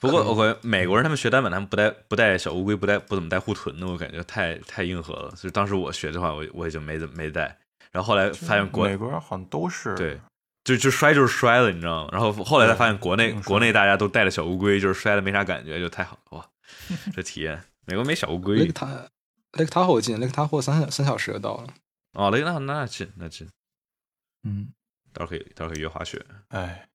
[0.00, 5.36] 不过我感觉美国人他们学单板，他们不带不带小乌龟，不带不怎么带护臀的，我感觉太太硬核了。
[5.36, 7.56] 所以当时我学的话，我我也就没怎么没带。
[7.92, 10.20] 然后后来发现国美国人好像都是对，
[10.64, 12.08] 就就摔就是摔了，你知道吗？
[12.12, 16.48] 然后后来才发现国内国内大家都带着小乌龟，就是摔了没啥感觉，就太好了哇！
[17.12, 19.08] 这体验，美国没小乌龟 Lake Ta
[19.52, 21.66] Lake Tahoe 近雷克塔霍三小三小时就到了。
[22.12, 23.48] 哦，那那那近那近，
[24.44, 24.68] 嗯，
[25.12, 26.24] 到时候可以到时候可以约滑雪。
[26.48, 26.88] 哎，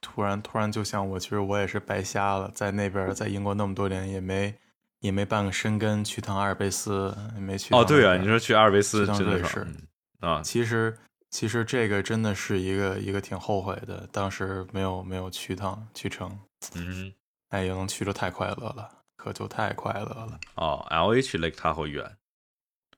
[0.00, 4.54] 突然突然就像我，其实我也是白瞎了，在那边在英国那么多年，也没
[5.00, 7.74] 也没办个深根，去趟阿尔卑斯也没去。
[7.74, 9.76] 哦，对啊，你说去阿尔卑斯真的是嗯
[10.20, 10.96] 啊，其实
[11.30, 16.38] 其实这个真的是一个一个挺后悔的，当时没有没有去趟去成，
[16.74, 17.12] 嗯，
[17.48, 20.38] 哎，也能去的太快乐了，可就太快乐了。
[20.56, 22.04] 哦，L A 去 Lake Tahoe 远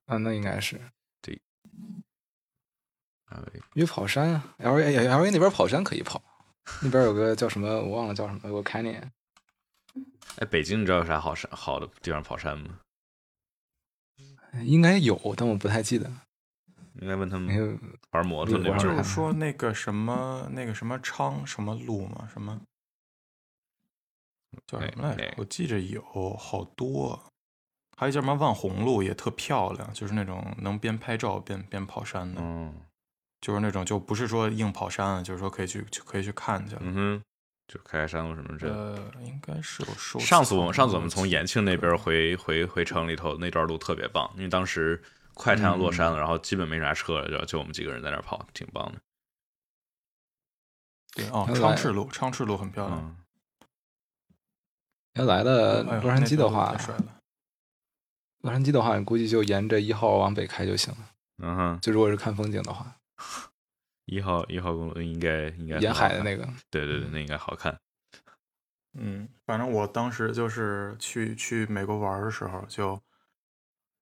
[0.07, 0.81] 啊，那应该是
[3.31, 6.21] ，L A 约跑山啊，L A L A 那边跑山可以跑，
[6.83, 9.09] 那边有个叫什么我忘了叫什么，有个 canyon。
[10.39, 12.81] 哎，北京你知道有啥好山好的地方跑山吗？
[14.65, 16.11] 应该有，但我不太记得。
[17.01, 17.79] 应该问他们
[18.11, 22.61] 玩摩托就是说那个什么那个什么昌什么路吗，什么
[24.67, 25.17] 叫什么来？
[25.17, 27.19] 着我记着有好多，
[27.97, 32.75] 还有叫什么万红路也特漂亮，就是那种能边拍照边边跑山的，嗯
[33.41, 36.83] 就是那种就不是说硬跑山，就是说可以去就可以去看去了。
[36.85, 37.23] 嗯哼，
[37.67, 38.77] 就开开山路什么之类的。
[38.79, 40.27] 呃，应该是有收藏。
[40.29, 45.03] 上次我们上次我们从延庆那边回回回城里头那段路特别棒，因为当时
[45.43, 49.01] 快太阳落山了，然后基本没啥车了，就就我们几个人在那儿跑，挺棒的。
[51.15, 52.99] 对哦，昌赤路，昌赤路很漂亮。
[53.01, 53.17] 嗯，
[55.15, 56.77] 要来了洛杉矶的话。
[58.43, 61.11] 洛杉矶的话，你估计就沿着一号往北开就行了。
[61.39, 62.97] 嗯哼，就如果是看风景的话，
[64.07, 67.81] 一号一号公路应该应该沿海的那个，对对对，那应该好看。
[68.95, 73.03] 嗯，反正我当时就是去去美国玩的时候，就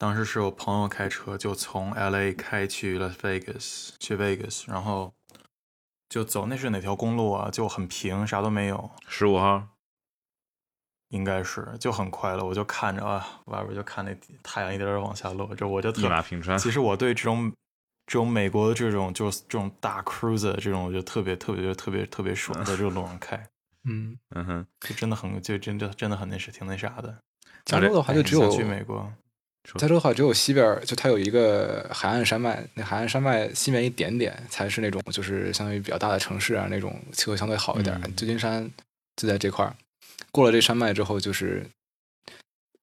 [0.01, 5.13] 当时是我朋友开车，就从 L A 开去 Las Vegas，去 Vegas，然后
[6.09, 7.51] 就走那是哪条公路啊？
[7.51, 9.63] 就很平，啥都没有，十五号，
[11.09, 12.43] 应该是就很快乐。
[12.43, 16.59] 我就看着啊，外边就看那太阳一点点往下落，这我就一特马平川。
[16.59, 17.53] 其实我对这种
[18.07, 23.37] 这种美国的这种就是这种大 cruiser 这种，我就特别特别特别特别爽， 在这个路上开，
[23.85, 27.19] 嗯，嗯哼，就真的很就真的真的很那是挺那啥的。
[27.67, 29.13] 加州的话就只有去美国，
[29.79, 38.69] 加州的话只有西边，就它有一个海岸山脉，那海岸山脉西面一点点才是那种就是相当于比较大的城市啊，那种气候相对好一点旧金山
[39.17, 39.77] 就在这块儿，
[40.33, 41.69] 过了这山脉之后就是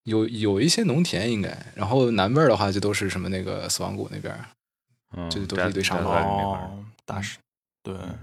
[0.04, 4.46] 有有一些农田应该，然后南边儿的话就都是什么那个死亡谷那边儿，
[5.18, 7.38] 嗯，就都是一堆沙漠大石，
[7.84, 8.20] 对，嗯。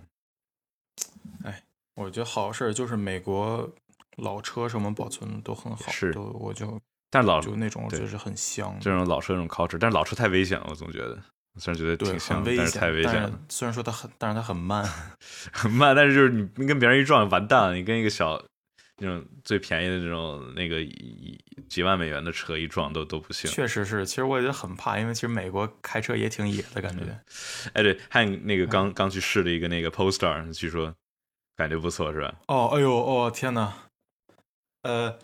[1.45, 1.63] 哎，
[1.97, 3.69] 我觉得好事儿就是美国
[4.17, 6.81] 老车什么保存都很好，是都我就
[7.15, 11.17] 但是老就那种对就是很香，这种老车那种 culture，但是老车太危险了，我总觉得。
[11.57, 14.85] 虽然觉得，挺香但是太危险了，虽然说它很，但是它很慢，
[15.55, 15.95] 很慢。
[15.95, 18.43] 但是就是你你跟别人一撞完蛋了，你跟一个小
[18.97, 21.39] 那种最便宜的这种那个一
[21.69, 23.49] 几万美元的车一撞都都不行。
[23.49, 24.05] 确实是。
[24.05, 27.05] 其实我也很怕，因为其实美国开车也挺野的感觉。
[27.75, 30.93] 哎，对，还有那个嗯刚刚去试了一个那个 Polestar，据说
[31.55, 32.35] 感觉不错，是吧？
[32.49, 33.73] 哦，哎呦，哦，天哪！
[34.83, 35.17] 呃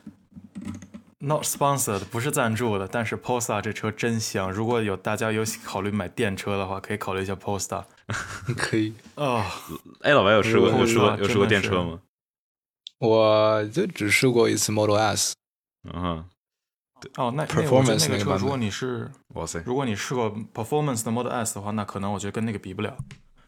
[1.21, 4.51] ，not sponsored，不是赞助的，但是 Polestar 这车真香。
[4.51, 7.85] 如果有大家有考虑买电车的话，可以考虑一下 Polestar。
[8.57, 8.93] 可以。
[9.15, 9.45] 哦，
[10.01, 12.01] 哎，老白有试过有试过操有试过电车吗？
[12.99, 15.35] 我就只试过一次 Model S，
[15.85, 16.25] 嗯哼，
[17.17, 22.97] 哦，那那我觉得 Performance 那个车，个如果你是哇塞，如果你试过 Performance 的 Model S 的话，那可能我觉得跟那个比不了。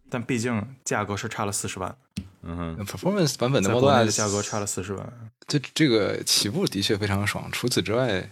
[0.09, 1.95] 但毕竟价格是差了四十万，
[2.43, 5.31] 嗯哼，Performance 版本的 Model S 价格差了四十万。
[5.59, 7.51] 这这个起步的确非常爽。
[7.53, 8.31] 除此之外，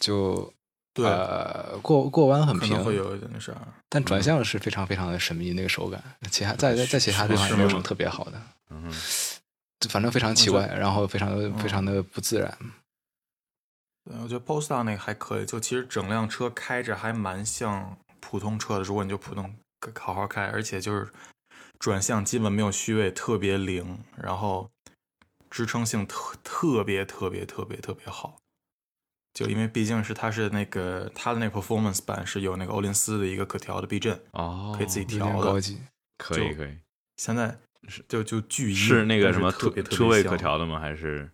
[0.00, 0.50] 就
[0.94, 3.52] 对，呃过过弯很平会有一点那啥。
[3.90, 6.02] 但转向是非常非常的神秘那个手感。
[6.30, 8.90] 其他在在在其他地方也没有什么特别好的，嗯，
[9.80, 12.56] 就反正非常奇怪，然后非常的非常的不自然。
[14.04, 19.54] 对，我觉得 Polestar 那个还可以，就其实整辆车开着还蛮像普通车的，如果你就普通
[19.94, 21.08] 好好开，而且就是
[21.78, 24.70] 转向基本没有虚位，特别灵，然后
[25.50, 28.36] 支撑性特特别特别特别特别好。
[29.34, 35.44] 就因为毕竟是它是那个它的那个 performance 版是有那个欧林斯的一个可调的避震，哦，可以自己调的。
[35.44, 35.78] 高级，
[36.16, 36.76] 可以可以，
[37.16, 40.80] 现在是就就巨硬是那个什么特别特别 way 香可调的吗？
[40.80, 41.30] 还是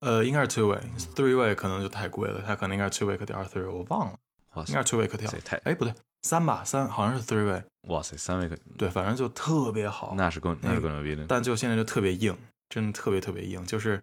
[0.00, 4.18] 呃，应该是 two way，three way 可能就太贵了，它可能应该是 two way 可调还是 three way，我忘了，
[4.66, 5.32] 应该是 two way 可调
[5.62, 10.12] 哎，不对，三吧，三好像是 three way，哇塞三位可对，反正就特别好。
[10.16, 12.36] 那是够那是够牛逼的，但就现在就特别硬，
[12.72, 14.02] 真的特别特别硬，就是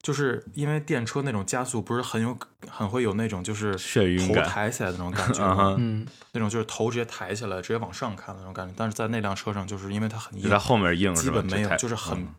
[0.00, 2.34] 就是因为电车那种加速不是很有
[2.66, 5.76] 很会有那种就是眩晕头抬起来的那种感觉嗯吗？
[5.78, 8.72] 嗯，那种就是头直接抬起来，直接往上看的那种感觉。
[8.74, 11.28] 但是在那辆车上，就是因为它很硬就它，后面硬基？
[11.30, 12.34] 本没有，就是很嗯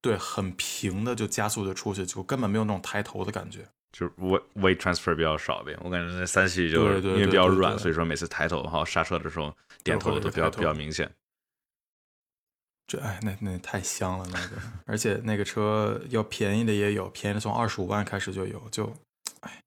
[0.00, 3.66] 对很平的就加速的出去，就根本没有那种抬头的感觉。
[3.90, 5.76] 就是 weight weight transfer 比较少呗。
[5.82, 9.52] 我感觉那三系就是因为比较软，所以说每次抬头哈刹车的时候
[9.82, 11.10] 点头都比较比较明显。
[12.86, 14.56] 这哎，那那太香了那个，
[14.86, 18.92] 而且那个车要便宜的也有，便宜的从二十五万开始就有，就
[19.40, 19.60] 哎，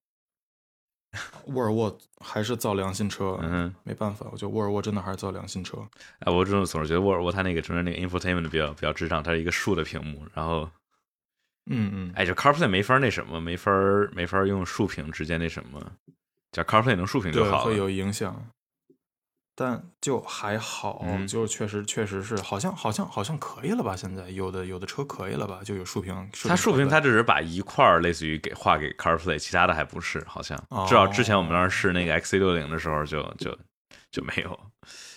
[1.47, 5.77] 沃尔沃还是造良心车，嗯，没办法，我觉得沃尔沃真的还是造良心车。
[6.19, 10.69] 哎，我这种总是觉得沃尔沃它那个中间那个 infotainment 比较比较智障，它是一个竖的屏幕，然后
[11.69, 13.71] 嗯嗯，哎，就 CarPlay 没法那什么，没法
[14.13, 15.91] 没法用竖屏直接那什么，
[16.51, 17.65] 只要 CarPlay 能竖屏就，好了。
[17.65, 18.49] 会有影响，
[19.61, 23.93] 但就还好，嗯就确实确实是，好像好像好像可以了吧？
[23.93, 25.59] 现在有的有的车可以了吧？
[25.65, 33.57] 就有竖屏，它竖屏，它只是把一块儿类似于给划给 CarPlay，其他的还不是，好像哦至少之前我们当时试那个 XC 六零的时候就就
[34.11, 34.57] 就没有。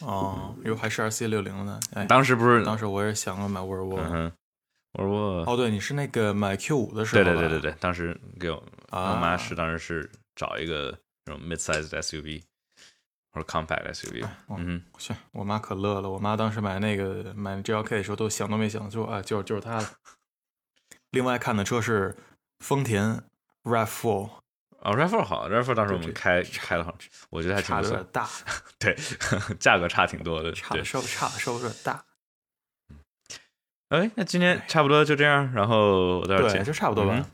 [0.01, 1.79] 哦，哟还是 R C 六零呢？
[1.95, 3.97] 哎，当时不是当时我也想过买沃尔沃。
[3.97, 8.57] 沃尔沃，哦，对，你是那个买 Q 五的时候，对对对对对，当时给我
[8.91, 12.43] 啊我妈是当时是找一个那种 mid-sized SUV
[13.33, 19.91] 或者 compact SUV，哦嗯是我妈可乐了，我妈当时买那个买 GLK 的时候都想都没想，就啊就是就是它了。
[21.11, 22.17] 另外看的车是
[22.61, 23.23] 丰田
[23.65, 24.31] RAV4，哼，
[24.81, 26.95] 哦 RAV4 好，RAV4 当时我们开开了好，
[27.31, 28.29] 我觉得还挺不错差的有点，大，
[28.79, 28.97] 对，
[29.57, 30.85] 价格差挺多的，对差的。
[30.85, 32.05] 稍差的稍微有点大。
[33.89, 37.15] 哎，那今天差不多就这样，然后我到这儿对，剪就差不多吧。
[37.17, 37.25] 嗯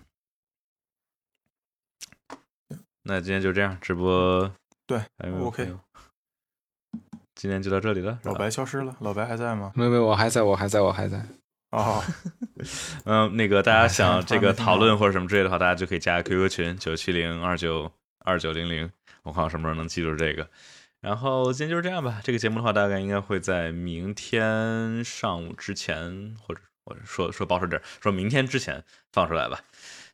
[3.03, 4.53] 那今天就这样，直播
[4.87, 5.01] 对
[5.41, 5.75] OK
[7.39, 8.19] 今天就到这里了。
[8.25, 9.71] 老白消失了，老白还在吗？
[9.77, 11.25] 没有没有，我还在我还在我还在。
[11.71, 12.03] 哦，
[13.07, 17.93] 嗯，那个大家想 这个讨论或者什么之类的话，大家就可以加 QQ 群九七零二九
[18.25, 18.91] 二九零零，
[19.23, 20.51] 我看我什么时候能记住这个。
[21.01, 22.21] 然后今天就是这样吧。
[22.25, 28.83] 这个节目的话，大概应该会在明天上午之前，或者或者说说保守点，说明天之前
[29.13, 29.61] 放出来吧。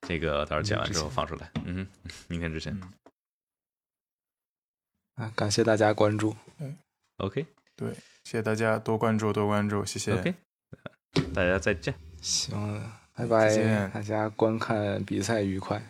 [0.02, 1.50] 这个到时候剪完之后放出来。
[1.64, 2.78] 嗯哼，明天之前。
[2.78, 2.92] 嗯
[5.14, 6.36] 啊，感谢大家关注。
[7.18, 7.46] OK
[7.76, 7.92] 对，
[8.24, 10.12] 谢谢大家多关注多关注，谢谢。
[10.14, 10.34] OK，
[11.32, 11.94] 大家再见。
[12.20, 12.80] 行，
[13.14, 15.82] 拜拜再见，大家观看比赛愉快。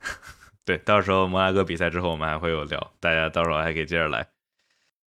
[0.64, 4.26] 对，到时候摩纳哥比赛之后，我们还会有聊，大家到时候还可以接着来。